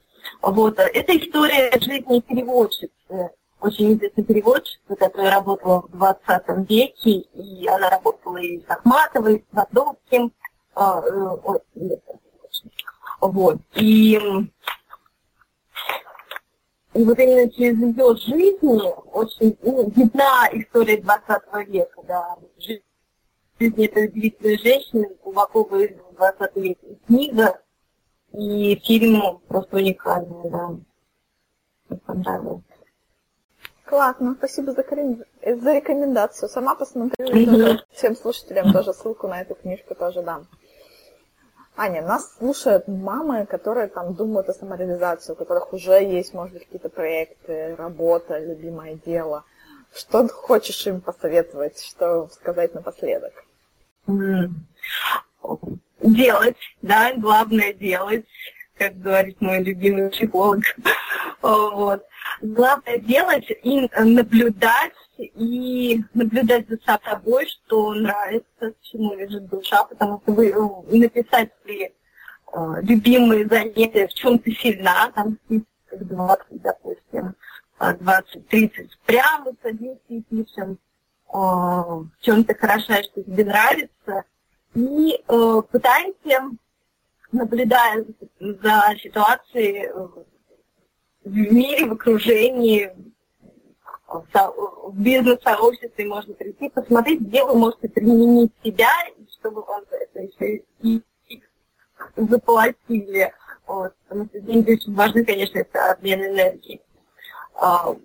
Вот. 0.41 0.79
Это 0.79 1.17
история 1.17 1.71
жизни 1.79 2.19
переводчицы 2.19 3.31
очень 3.63 3.93
известный 3.93 4.25
переводчица, 4.25 4.95
которая 4.99 5.31
работала 5.31 5.83
в 5.87 5.91
20 5.91 6.69
веке, 6.69 7.11
и 7.11 7.67
она 7.67 7.89
работала 7.89 8.37
и 8.37 8.59
с 8.59 8.69
Ахматовой, 8.69 9.37
и 9.37 9.39
с 9.39 9.55
Вадовским. 9.55 10.33
Э, 10.75 11.01
вот. 13.21 13.59
И, 13.75 14.19
и 16.93 17.03
вот 17.03 17.17
именно 17.17 17.49
через 17.51 17.77
ее 17.77 18.15
жизнь 18.17 18.81
очень 19.11 19.57
ну, 19.63 19.89
видна 19.95 20.47
история 20.53 20.97
20 20.97 21.67
века, 21.67 22.01
да, 22.07 22.37
жизнь 22.57 22.83
этой 23.59 24.07
удивительной 24.07 24.57
женщины, 24.57 25.09
глубоко 25.23 25.63
выразила 25.63 26.11
в 26.11 26.15
20 26.15 26.55
веке. 26.57 26.97
Книга 27.07 27.61
и 28.33 28.75
фильм 28.83 29.39
просто 29.47 29.77
уникальный, 29.77 30.49
да. 30.49 30.67
Мне 31.89 31.99
понравилось. 32.05 32.63
Классно, 33.85 34.35
спасибо 34.37 34.71
за, 34.71 34.83
за 34.83 35.73
рекомендацию. 35.73 36.49
Сама 36.49 36.75
посмотрю. 36.75 37.77
Всем 37.91 38.15
слушателям 38.15 38.71
тоже 38.71 38.93
ссылку 38.93 39.27
на 39.27 39.41
эту 39.41 39.55
книжку 39.55 39.93
тоже 39.93 40.21
дам. 40.21 40.47
Аня, 41.75 42.03
нас 42.03 42.35
слушают 42.37 42.87
мамы, 42.87 43.47
которые 43.47 43.87
там 43.87 44.13
думают 44.13 44.47
о 44.47 44.53
самореализации, 44.53 45.33
у 45.33 45.35
которых 45.35 45.73
уже 45.73 46.03
есть, 46.03 46.33
может 46.33 46.53
быть, 46.53 46.65
какие-то 46.65 46.89
проекты, 46.89 47.75
работа, 47.75 48.37
любимое 48.37 48.99
дело. 49.03 49.43
Что 49.91 50.27
хочешь 50.27 50.85
им 50.85 51.01
посоветовать, 51.01 51.79
что 51.79 52.27
сказать 52.29 52.75
напоследок? 52.75 53.33
Делать, 55.99 56.57
да, 56.81 57.13
главное 57.15 57.73
делать, 57.73 58.25
как 58.77 58.99
говорит 58.99 59.41
мой 59.41 59.63
любимый 59.63 60.09
психолог. 60.09 60.63
Вот. 61.41 62.05
Главное 62.41 62.99
делать 62.99 63.51
и 63.63 63.89
наблюдать, 63.99 64.93
и 65.17 66.03
наблюдать 66.13 66.67
за 66.67 66.77
собой, 67.03 67.47
что 67.47 67.93
нравится, 67.93 68.73
чему 68.81 69.15
лежит 69.15 69.47
душа, 69.47 69.83
потому 69.83 70.21
что 70.21 70.33
вы 70.33 70.49
э, 70.49 70.97
написать 70.97 71.51
свои 71.61 71.83
э, 71.83 71.91
любимые 72.81 73.47
занятия, 73.47 74.07
в 74.07 74.13
чем 74.13 74.39
ты 74.39 74.51
сильна, 74.51 75.11
там 75.11 75.37
20, 75.91 76.61
допустим, 76.61 77.35
20-30, 77.79 78.21
э, 78.51 78.87
прямо 79.05 79.51
садимся 79.61 80.01
и 80.09 80.21
пишем, 80.21 80.71
э, 80.71 81.33
в 81.33 82.11
чем 82.21 82.43
ты 82.43 82.55
хороша, 82.55 83.03
что 83.03 83.23
тебе 83.23 83.45
нравится, 83.45 84.23
и 84.73 85.23
пытаемся, 85.27 86.49
наблюдая 87.31 88.05
за 88.39 88.95
ситуацией, 88.97 89.87
в 91.23 91.35
мире, 91.35 91.85
в 91.85 91.93
окружении, 91.93 92.91
в 94.13 94.93
бизнес-сообществе 94.93 96.05
можно 96.05 96.33
прийти, 96.33 96.69
посмотреть, 96.69 97.21
где 97.21 97.43
вы 97.43 97.55
можете 97.55 97.89
применить 97.89 98.51
себя, 98.63 98.89
чтобы 99.39 99.63
вам 99.63 99.83
за 99.89 99.97
это 99.97 100.19
еще 100.19 100.63
и 100.81 101.01
заплатили. 102.15 103.33
Вот. 103.65 103.93
Потому 104.07 104.25
что 104.25 104.39
деньги 104.41 104.73
очень 104.73 104.93
важны, 104.93 105.25
конечно, 105.25 105.59
это 105.59 105.91
обмен 105.91 106.21
энергией. 106.21 106.81
А, 107.55 107.95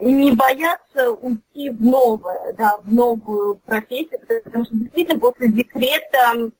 не 0.00 0.32
бояться 0.32 1.10
уйти 1.12 1.70
в 1.70 1.82
новое, 1.82 2.52
да, 2.52 2.78
в 2.78 2.92
новую 2.92 3.56
профессию, 3.56 4.20
потому 4.44 4.64
что 4.64 4.74
действительно 4.76 5.18
после 5.18 5.48
декрета 5.48 6.50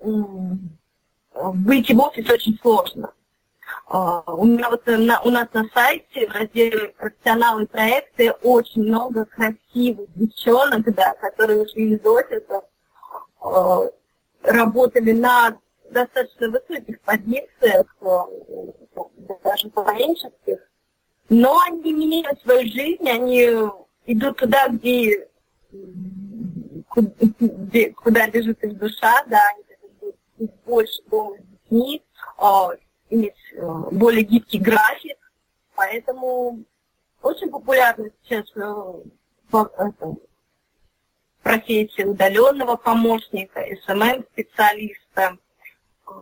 выйти 0.00 1.92
в 1.92 2.00
офис 2.00 2.30
очень 2.30 2.58
сложно. 2.60 3.12
А, 3.86 4.22
у 4.32 4.44
меня 4.44 4.70
вот 4.70 4.86
на, 4.86 5.20
у 5.22 5.30
нас 5.30 5.48
на 5.52 5.68
сайте 5.74 6.26
в 6.26 6.32
разделе 6.32 6.94
профессионалы 6.96 7.66
проекты 7.66 8.32
очень 8.42 8.82
много 8.84 9.26
красивых 9.26 10.08
девчонок, 10.14 10.94
да, 10.94 11.14
которые 11.14 11.62
ушли 11.62 11.94
из 11.94 12.06
офиса, 12.06 12.62
а, 13.40 13.82
работали 14.42 15.12
на 15.12 15.58
достаточно 15.90 16.48
высоких 16.48 17.00
позициях, 17.02 17.86
а, 18.00 18.26
даже 19.44 19.68
поленческих, 19.68 20.58
но 21.28 21.60
они 21.60 21.92
меняют 21.92 22.40
свою 22.40 22.66
жизнь, 22.66 23.08
они 23.08 23.50
идут 24.06 24.38
туда, 24.38 24.68
где, 24.68 25.28
где 27.38 27.90
куда 27.92 28.26
лежит 28.28 28.64
их 28.64 28.78
душа, 28.78 29.24
да, 29.26 29.40
они 30.38 30.48
больше 30.64 31.02
дома 31.10 31.36
с 31.36 31.46
детьми, 31.46 32.02
иметь 33.14 33.34
э, 33.52 33.60
более 33.92 34.24
гибкий 34.24 34.58
график, 34.58 35.16
поэтому 35.74 36.64
очень 37.22 37.50
популярна 37.50 38.10
сейчас 38.22 38.44
э, 38.56 39.62
профессия 41.42 42.06
удаленного 42.06 42.76
помощника, 42.76 43.64
SMM-специалиста. 43.86 45.38
Э, 46.06 46.12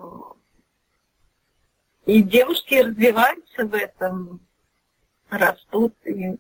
и 2.04 2.21
девушки 2.23 2.75
развиваются 2.75 3.64
в 3.64 3.75
этом, 3.75 4.40
растут, 5.31 5.94
и, 6.04 6.37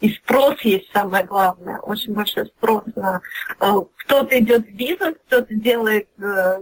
и 0.00 0.10
спрос 0.10 0.60
есть 0.60 0.90
самое 0.92 1.24
главное, 1.24 1.80
очень 1.80 2.14
большой 2.14 2.46
спрос 2.46 2.84
на... 2.94 3.20
Кто-то 3.58 4.38
идет 4.38 4.64
в 4.64 4.76
бизнес, 4.76 5.16
кто-то 5.26 5.52
делает, 5.52 6.08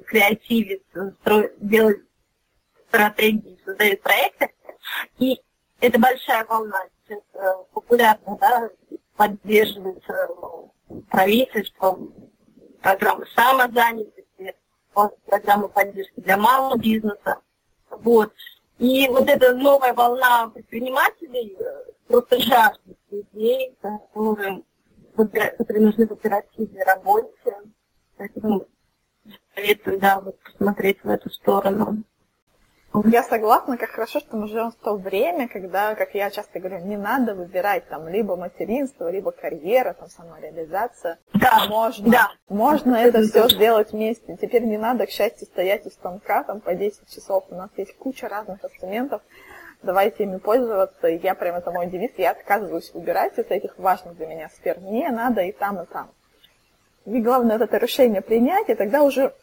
креативит, 0.07 0.83
строит, 1.21 1.53
делает 1.61 2.03
стратегии, 2.95 3.59
создают 3.65 4.01
проекты. 4.03 4.51
И 5.19 5.41
это 5.81 5.99
большая 5.99 6.45
волна 6.45 6.81
сейчас 7.03 7.23
э, 7.35 7.53
популярна, 7.73 8.39
да, 8.41 8.71
поддерживается 9.17 10.13
э, 10.13 10.95
правительством, 11.11 12.15
программы 12.81 13.27
самозанятости, 13.35 14.55
программы 15.27 15.69
поддержки 15.69 16.21
для 16.21 16.37
малого 16.37 16.79
бизнеса. 16.79 17.41
Вот. 17.91 18.33
И 18.79 19.09
вот 19.09 19.29
эта 19.29 19.55
новая 19.55 19.93
волна 19.93 20.49
предпринимателей 20.49 21.57
э, 21.59 21.93
просто 22.07 22.41
жаждет 22.41 22.99
людей, 23.11 23.77
которые, 23.81 24.63
которые 25.17 25.87
нужны 25.87 26.07
в 26.07 26.13
оперативной 26.13 26.85
работе. 26.85 27.57
Поэтому 28.17 28.67
советую, 29.55 29.99
да, 29.99 30.21
вот 30.21 30.39
посмотреть 30.41 31.03
в 31.03 31.09
эту 31.09 31.31
сторону. 31.31 32.05
Я 33.03 33.25
согласна, 33.25 33.77
как 33.77 33.91
хорошо, 33.91 34.21
что 34.21 34.37
мы 34.37 34.47
живем 34.47 34.71
в 34.71 34.77
то 34.77 34.95
время, 34.95 35.49
когда, 35.49 35.97
как 35.97 36.15
я 36.15 36.31
часто 36.31 36.61
говорю, 36.61 36.85
не 36.85 36.97
надо 36.97 37.35
выбирать 37.35 37.89
там 37.89 38.07
либо 38.09 38.37
материнство, 38.37 39.11
либо 39.11 39.33
карьера, 39.33 39.95
там 39.95 40.09
самореализация. 40.09 41.19
Да, 41.33 41.67
можно, 41.69 42.09
да. 42.09 42.31
можно 42.49 42.95
это 42.95 43.23
все 43.23 43.49
сделать 43.49 43.91
вместе. 43.91 44.37
Теперь 44.41 44.63
не 44.63 44.79
надо, 44.79 45.07
к 45.07 45.11
счастью, 45.11 45.49
стоять 45.49 45.85
у 45.87 45.91
станка 45.91 46.45
там 46.45 46.61
по 46.61 46.75
10 46.75 47.13
часов. 47.13 47.45
У 47.51 47.57
нас 47.57 47.71
есть 47.77 47.97
куча 47.97 48.29
разных 48.29 48.65
инструментов, 48.65 49.23
давайте 49.83 50.23
ими 50.23 50.37
пользоваться. 50.37 51.09
И 51.09 51.19
я 51.19 51.35
прям 51.35 51.57
это 51.57 51.73
мой 51.73 51.89
девиз, 51.89 52.13
я 52.17 52.31
отказываюсь 52.31 52.95
выбирать 52.95 53.37
из 53.37 53.47
этих 53.47 53.77
важных 53.77 54.17
для 54.17 54.29
меня 54.29 54.49
сфер. 54.51 54.79
Мне 54.79 55.11
надо 55.11 55.41
и 55.41 55.51
там, 55.51 55.83
и 55.83 55.87
там. 55.87 56.11
И 57.07 57.21
главное 57.21 57.59
это 57.59 57.77
решение 57.77 58.23
принять, 58.23 58.69
и 58.69 58.75
тогда 58.75 59.03
уже 59.03 59.35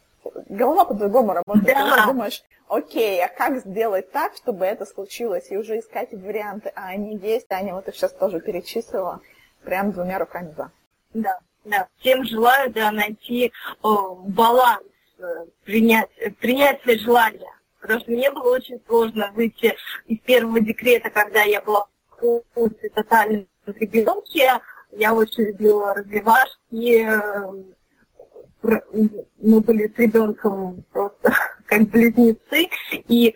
голова 0.49 0.85
по-другому 0.85 1.33
работает. 1.33 1.75
Да. 1.75 2.01
Ты 2.01 2.07
думаешь, 2.07 2.43
окей, 2.67 3.23
а 3.23 3.27
как 3.27 3.59
сделать 3.59 4.11
так, 4.11 4.35
чтобы 4.35 4.65
это 4.65 4.85
случилось? 4.85 5.51
И 5.51 5.57
уже 5.57 5.79
искать 5.79 6.11
варианты, 6.11 6.71
а 6.75 6.87
они 6.87 7.17
есть, 7.17 7.51
Аня 7.51 7.73
вот 7.73 7.87
их 7.87 7.95
сейчас 7.95 8.13
тоже 8.13 8.39
перечислила, 8.39 9.21
прям 9.63 9.91
двумя 9.91 10.19
руками 10.19 10.53
за. 10.55 10.71
Да, 11.13 11.39
да. 11.65 11.87
Всем 11.99 12.23
желаю, 12.23 12.71
да, 12.71 12.91
найти 12.91 13.51
о, 13.81 14.15
баланс, 14.15 14.83
э, 15.19 15.23
принять, 15.63 16.09
принять 16.39 16.81
свои 16.83 16.97
желания. 16.97 17.51
Потому 17.81 17.99
что 17.99 18.11
мне 18.11 18.31
было 18.31 18.55
очень 18.55 18.79
сложно 18.87 19.31
выйти 19.33 19.75
из 20.07 20.19
первого 20.19 20.59
декрета, 20.59 21.09
когда 21.09 21.41
я 21.41 21.61
была 21.61 21.87
в 22.11 22.41
курсе 22.53 22.89
тотальной 22.89 23.47
ребенке. 23.65 24.59
Я 24.91 25.13
очень 25.13 25.45
любила 25.45 25.93
развивашки, 25.95 27.05
э, 27.07 27.63
мы 28.63 29.61
были 29.61 29.87
с 29.87 29.97
ребенком 29.97 30.83
просто 30.91 31.33
как 31.65 31.89
близнецы, 31.89 32.69
и 33.07 33.35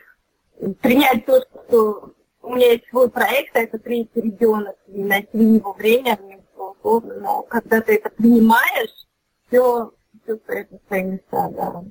принять 0.81 1.25
то, 1.25 1.41
что 1.67 2.13
у 2.41 2.55
меня 2.55 2.73
есть 2.73 2.87
свой 2.89 3.09
проект, 3.09 3.55
а 3.55 3.59
это 3.59 3.79
третий 3.79 4.21
ребенок, 4.21 4.75
и 4.87 5.03
найти 5.03 5.37
его 5.37 5.73
время 5.73 6.17
мне 6.21 6.39
было 6.55 6.75
сложно, 6.81 7.15
но 7.19 7.41
когда 7.43 7.81
ты 7.81 7.95
это 7.95 8.09
принимаешь, 8.09 9.07
все, 9.47 9.91
все 10.23 10.35
стоит 10.37 10.71
на 10.71 10.79
свои 10.87 11.03
места, 11.03 11.49
да. 11.49 11.83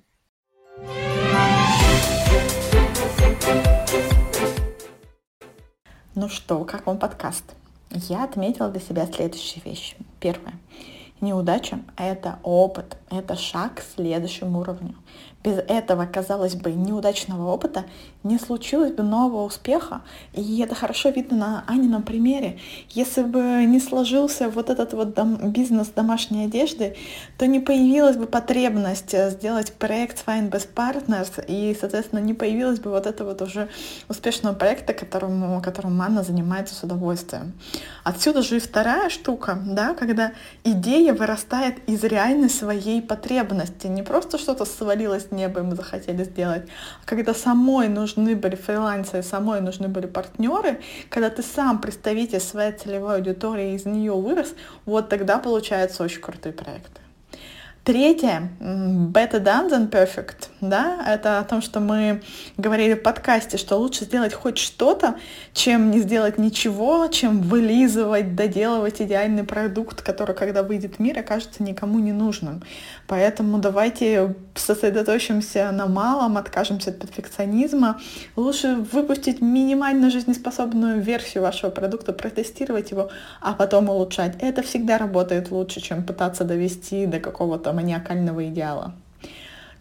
Ну 6.14 6.28
что, 6.28 6.64
как 6.64 6.87
вам 6.87 6.99
подкаст? 6.99 7.57
Я 7.91 8.22
отметила 8.24 8.68
для 8.68 8.80
себя 8.80 9.07
следующие 9.07 9.62
вещи. 9.64 9.97
Первое. 10.20 10.55
Неудача— 11.20 11.80
это 11.97 12.39
опыт, 12.43 12.97
это 13.19 13.37
шаг 13.37 13.77
к 13.77 13.83
следующему 13.95 14.61
уровню. 14.61 14.95
Без 15.45 15.59
этого, 15.59 16.07
казалось 16.07 16.55
бы, 16.55 16.73
неудачного 16.73 17.53
опыта 17.53 17.85
не 18.23 18.39
случилось 18.39 18.93
бы 18.93 19.03
нового 19.03 19.45
успеха. 19.45 20.01
И 20.33 20.61
это 20.61 20.75
хорошо 20.75 21.11
видно 21.11 21.37
на 21.37 21.65
Анином 21.67 22.03
примере. 22.03 22.59
Если 22.89 23.23
бы 23.23 23.39
не 23.67 23.79
сложился 23.79 24.49
вот 24.49 24.71
этот 24.71 24.95
вот 24.95 25.12
дом, 25.12 25.53
бизнес 25.53 25.89
домашней 25.89 26.47
одежды, 26.47 26.97
то 27.37 27.47
не 27.47 27.61
появилась 27.61 28.17
бы 28.17 28.25
потребность 28.25 29.12
э, 29.12 29.31
сделать 29.33 29.75
проект 29.75 30.27
Fine 30.27 30.51
Best 30.51 30.69
Partners, 30.75 31.45
и, 31.47 31.77
соответственно, 31.79 32.21
не 32.21 32.33
появилась 32.33 32.81
бы 32.81 32.91
вот 32.91 33.07
это 33.07 33.27
вот 33.27 33.43
уже 33.43 33.69
успешного 34.09 34.55
проекта, 34.55 34.95
которому, 34.95 35.61
которым 35.61 36.01
Анна 36.01 36.23
занимается 36.23 36.75
с 36.75 36.83
удовольствием. 36.83 37.53
Отсюда 38.03 38.41
же 38.41 38.57
и 38.57 38.61
вторая 38.61 39.11
штука, 39.11 39.59
да, 39.67 39.93
когда 39.93 40.33
идея 40.65 41.12
вырастает 41.12 41.87
из 41.87 42.03
реальной 42.03 42.49
своей 42.49 43.03
потребности. 43.07 43.86
Не 43.86 44.02
просто 44.02 44.38
что-то 44.38 44.64
свалилось 44.64 45.30
неба 45.30 45.61
и 45.61 45.62
мы 45.62 45.76
захотели 45.76 46.24
сделать, 46.24 46.62
а 47.02 47.07
когда 47.07 47.34
самой 47.34 47.88
нужны 47.88 48.36
были 48.36 48.57
фрилансеры, 48.57 49.22
самой 49.22 49.61
нужны 49.61 49.88
были 49.88 50.07
партнеры, 50.07 50.80
когда 51.11 51.30
ты 51.30 51.42
сам 51.42 51.80
представитель 51.80 52.40
своей 52.40 52.72
целевой 52.72 53.16
аудитории 53.16 53.74
из 53.74 53.84
нее 53.84 54.12
вырос, 54.12 54.55
вот 54.86 55.09
тогда 55.09 55.38
получается 55.38 56.02
очень 56.02 56.20
крутой 56.20 56.52
проект. 56.52 57.00
Третье, 57.84 58.50
better 58.61 59.42
done 59.44 59.68
than 59.68 59.90
perfect, 59.90 60.48
да, 60.71 61.05
это 61.07 61.39
о 61.39 61.45
том, 61.45 61.62
что 61.62 61.81
мы 61.81 62.23
говорили 62.57 62.95
в 62.95 63.03
подкасте, 63.03 63.57
что 63.57 63.77
лучше 63.77 64.05
сделать 64.05 64.35
хоть 64.35 64.59
что-то, 64.59 65.17
чем 65.53 65.91
не 65.91 66.01
сделать 66.01 66.39
ничего, 66.39 67.07
чем 67.09 67.41
вылизывать, 67.41 68.35
доделывать 68.35 69.01
идеальный 69.01 69.45
продукт, 69.45 70.03
который, 70.03 70.35
когда 70.35 70.62
выйдет 70.62 70.97
в 70.97 70.99
мир, 70.99 71.19
окажется 71.19 71.62
никому 71.62 71.99
не 71.99 72.12
нужным. 72.12 72.62
Поэтому 73.07 73.59
давайте 73.59 74.35
сосредоточимся 74.55 75.71
на 75.73 75.87
малом, 75.87 76.37
откажемся 76.37 76.91
от 76.91 76.99
перфекционизма. 77.01 78.01
Лучше 78.37 78.77
выпустить 78.93 79.41
минимально 79.41 80.11
жизнеспособную 80.11 81.01
версию 81.01 81.43
вашего 81.43 81.71
продукта, 81.71 82.12
протестировать 82.12 82.91
его, 82.91 83.11
а 83.41 83.53
потом 83.53 83.89
улучшать. 83.89 84.37
Это 84.41 84.62
всегда 84.62 84.99
работает 84.99 85.51
лучше, 85.51 85.81
чем 85.81 86.05
пытаться 86.05 86.45
довести 86.45 87.07
до 87.07 87.21
какого-то 87.21 87.73
маниакального 87.73 88.47
идеала. 88.49 88.95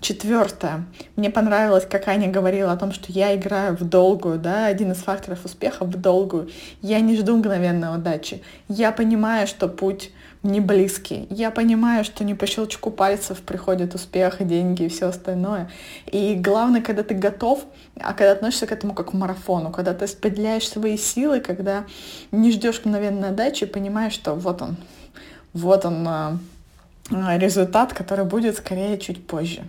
Четвертое. 0.04 0.84
Мне 1.16 1.30
понравилось, 1.30 1.86
как 1.90 2.10
Аня 2.10 2.30
говорила 2.30 2.74
о 2.74 2.76
том, 2.76 2.92
что 2.92 3.10
я 3.10 3.34
играю 3.38 3.78
в 3.78 3.86
долгую, 3.86 4.38
да, 4.38 4.66
один 4.66 4.92
из 4.92 4.98
факторов 4.98 5.46
успеха 5.46 5.86
в 5.86 5.96
долгую. 5.96 6.50
Я 6.82 7.00
не 7.00 7.16
жду 7.16 7.38
мгновенной 7.38 7.96
удачи. 7.96 8.44
Я 8.68 8.92
понимаю, 8.92 9.48
что 9.48 9.70
путь 9.70 10.12
не 10.44 10.60
близкий. 10.60 11.26
Я 11.30 11.52
понимаю, 11.52 12.04
что 12.04 12.26
не 12.26 12.36
по 12.36 12.46
щелчку 12.46 12.92
пальцев 12.92 13.40
приходит 13.44 13.96
успех, 13.96 14.46
деньги 14.46 14.84
и 14.84 14.90
все 14.90 15.08
остальное. 15.08 15.72
И 16.08 16.36
главное, 16.36 16.82
когда 16.82 17.04
ты 17.04 17.16
готов, 17.16 17.64
а 17.98 18.12
когда 18.12 18.34
относишься 18.34 18.68
к 18.68 18.74
этому 18.74 18.94
как 18.94 19.12
к 19.12 19.14
марафону, 19.14 19.72
когда 19.72 19.94
ты 19.94 20.04
распределяешь 20.04 20.68
свои 20.68 20.98
силы, 20.98 21.40
когда 21.40 21.86
не 22.34 22.52
ждешь 22.52 22.82
мгновенной 22.84 23.30
отдачи, 23.30 23.66
понимаешь, 23.66 24.12
что 24.12 24.34
вот 24.34 24.62
он, 24.62 24.76
вот 25.54 25.86
он 25.86 26.06
а, 26.06 26.38
результат, 27.10 27.94
который 27.94 28.26
будет 28.26 28.58
скорее 28.58 28.98
чуть 28.98 29.26
позже. 29.28 29.64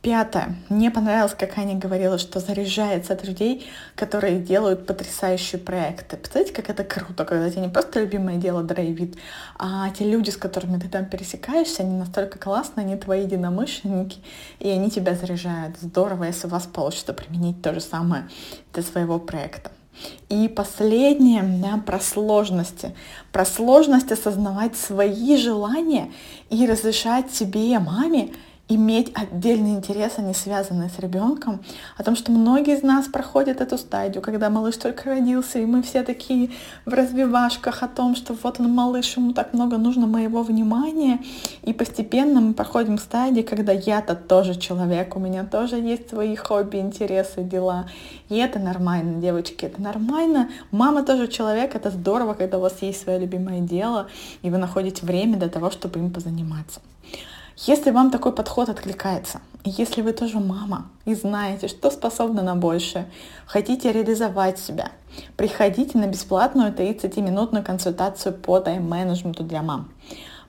Пятое. 0.00 0.54
Мне 0.68 0.92
понравилось, 0.92 1.34
как 1.36 1.58
Аня 1.58 1.74
говорила, 1.74 2.18
что 2.18 2.38
заряжается 2.38 3.14
от 3.14 3.24
людей, 3.24 3.68
которые 3.96 4.38
делают 4.38 4.86
потрясающие 4.86 5.60
проекты. 5.60 6.16
Представляете, 6.16 6.54
как 6.54 6.70
это 6.70 6.84
круто, 6.84 7.24
когда 7.24 7.50
тебе 7.50 7.62
не 7.62 7.68
просто 7.68 8.00
любимое 8.00 8.36
дело 8.36 8.62
драйвит, 8.62 9.16
а 9.58 9.90
те 9.90 10.08
люди, 10.08 10.30
с 10.30 10.36
которыми 10.36 10.78
ты 10.78 10.88
там 10.88 11.06
пересекаешься, 11.06 11.82
они 11.82 11.98
настолько 11.98 12.38
классные, 12.38 12.86
они 12.86 12.96
твои 12.96 13.24
единомышленники, 13.24 14.20
и 14.60 14.68
они 14.68 14.88
тебя 14.88 15.16
заряжают. 15.16 15.76
Здорово, 15.80 16.24
если 16.24 16.46
у 16.46 16.50
вас 16.50 16.66
получится 16.66 17.12
применить 17.12 17.60
то 17.60 17.74
же 17.74 17.80
самое 17.80 18.28
для 18.72 18.84
своего 18.84 19.18
проекта. 19.18 19.72
И 20.28 20.48
последнее, 20.48 21.42
да, 21.42 21.80
про 21.84 22.00
сложности. 22.00 22.94
Про 23.32 23.44
сложность 23.44 24.12
осознавать 24.12 24.76
свои 24.76 25.36
желания 25.36 26.12
и 26.50 26.66
разрешать 26.66 27.32
себе, 27.32 27.78
маме, 27.78 28.30
иметь 28.68 29.12
отдельный 29.14 29.70
интерес, 29.70 30.14
а 30.18 30.22
не 30.22 30.34
связанный 30.34 30.90
с 30.90 30.98
ребенком, 30.98 31.60
о 31.96 32.02
том, 32.02 32.14
что 32.16 32.30
многие 32.32 32.76
из 32.76 32.82
нас 32.82 33.06
проходят 33.06 33.60
эту 33.60 33.78
стадию, 33.78 34.22
когда 34.22 34.50
малыш 34.50 34.76
только 34.76 35.08
родился, 35.08 35.58
и 35.58 35.66
мы 35.66 35.82
все 35.82 36.02
такие 36.02 36.50
в 36.84 36.92
развивашках 36.92 37.82
о 37.82 37.88
том, 37.88 38.14
что 38.14 38.36
вот 38.42 38.60
он 38.60 38.72
малыш, 38.72 39.16
ему 39.16 39.32
так 39.32 39.54
много 39.54 39.78
нужно 39.78 40.06
моего 40.06 40.42
внимания, 40.42 41.20
и 41.62 41.72
постепенно 41.72 42.40
мы 42.40 42.52
проходим 42.52 42.98
стадии, 42.98 43.42
когда 43.42 43.72
я-то 43.72 44.14
тоже 44.14 44.54
человек, 44.54 45.16
у 45.16 45.20
меня 45.20 45.44
тоже 45.44 45.76
есть 45.76 46.10
свои 46.10 46.36
хобби, 46.36 46.76
интересы, 46.76 47.42
дела, 47.42 47.86
и 48.28 48.36
это 48.36 48.58
нормально, 48.58 49.20
девочки, 49.20 49.64
это 49.64 49.80
нормально. 49.80 50.50
Мама 50.70 51.02
тоже 51.02 51.28
человек, 51.28 51.74
это 51.74 51.90
здорово, 51.90 52.34
когда 52.34 52.58
у 52.58 52.60
вас 52.60 52.82
есть 52.82 53.02
свое 53.02 53.18
любимое 53.18 53.60
дело, 53.60 54.08
и 54.42 54.50
вы 54.50 54.58
находите 54.58 55.06
время 55.06 55.38
для 55.38 55.48
того, 55.48 55.70
чтобы 55.70 55.98
им 56.00 56.10
позаниматься. 56.10 56.80
Если 57.66 57.90
вам 57.90 58.12
такой 58.12 58.30
подход 58.32 58.68
откликается, 58.68 59.40
и 59.64 59.70
если 59.70 60.00
вы 60.00 60.12
тоже 60.12 60.38
мама 60.38 60.86
и 61.04 61.14
знаете, 61.16 61.66
что 61.66 61.90
способна 61.90 62.40
на 62.40 62.54
большее, 62.54 63.10
хотите 63.46 63.90
реализовать 63.90 64.60
себя, 64.60 64.92
приходите 65.36 65.98
на 65.98 66.06
бесплатную 66.06 66.72
30-минутную 66.72 67.64
консультацию 67.64 68.32
по 68.32 68.60
тайм-менеджменту 68.60 69.42
для 69.42 69.62
мам. 69.62 69.88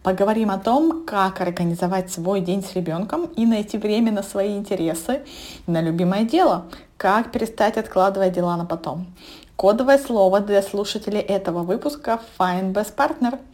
Поговорим 0.03 0.51
о 0.51 0.59
том, 0.59 1.03
как 1.03 1.41
организовать 1.41 2.11
свой 2.11 2.41
день 2.41 2.63
с 2.63 2.75
ребенком 2.75 3.25
и 3.25 3.47
найти 3.47 3.79
время 3.79 4.11
на 4.11 4.21
свои 4.21 4.55
интересы, 4.55 5.23
на 5.65 5.81
любимое 5.81 6.25
дело, 6.25 6.65
как 6.97 7.31
перестать 7.31 7.77
откладывать 7.77 8.33
дела 8.33 8.55
на 8.55 8.65
потом. 8.65 9.07
Кодовое 9.55 9.97
слово 9.97 10.41
для 10.41 10.61
слушателей 10.61 11.21
этого 11.21 11.63
выпуска 11.63 12.21
Find 12.37 12.71
Best 12.71 12.93
Partner– 12.95 13.39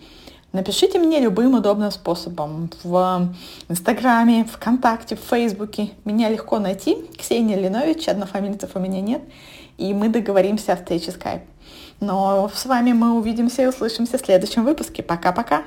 Напишите 0.55 0.99
мне 0.99 1.19
любым 1.19 1.55
удобным 1.55 1.91
способом. 1.91 2.69
В 2.81 3.27
Инстаграме, 3.67 4.45
ВКонтакте, 4.45 5.17
в 5.17 5.19
Фейсбуке. 5.19 5.89
Меня 6.05 6.29
легко 6.29 6.59
найти. 6.59 6.95
Ксения 7.17 7.57
Линович, 7.57 8.07
однофамильцев 8.07 8.69
у 8.73 8.79
меня 8.79 9.01
нет. 9.01 9.21
И 9.77 9.93
мы 9.93 10.07
договоримся 10.07 10.71
о 10.71 10.75
встрече 10.77 11.11
скайп. 11.11 11.41
Но 11.99 12.49
с 12.53 12.65
вами 12.65 12.93
мы 12.93 13.17
увидимся 13.17 13.63
и 13.63 13.65
услышимся 13.65 14.17
в 14.17 14.21
следующем 14.21 14.63
выпуске. 14.63 15.03
Пока-пока! 15.03 15.63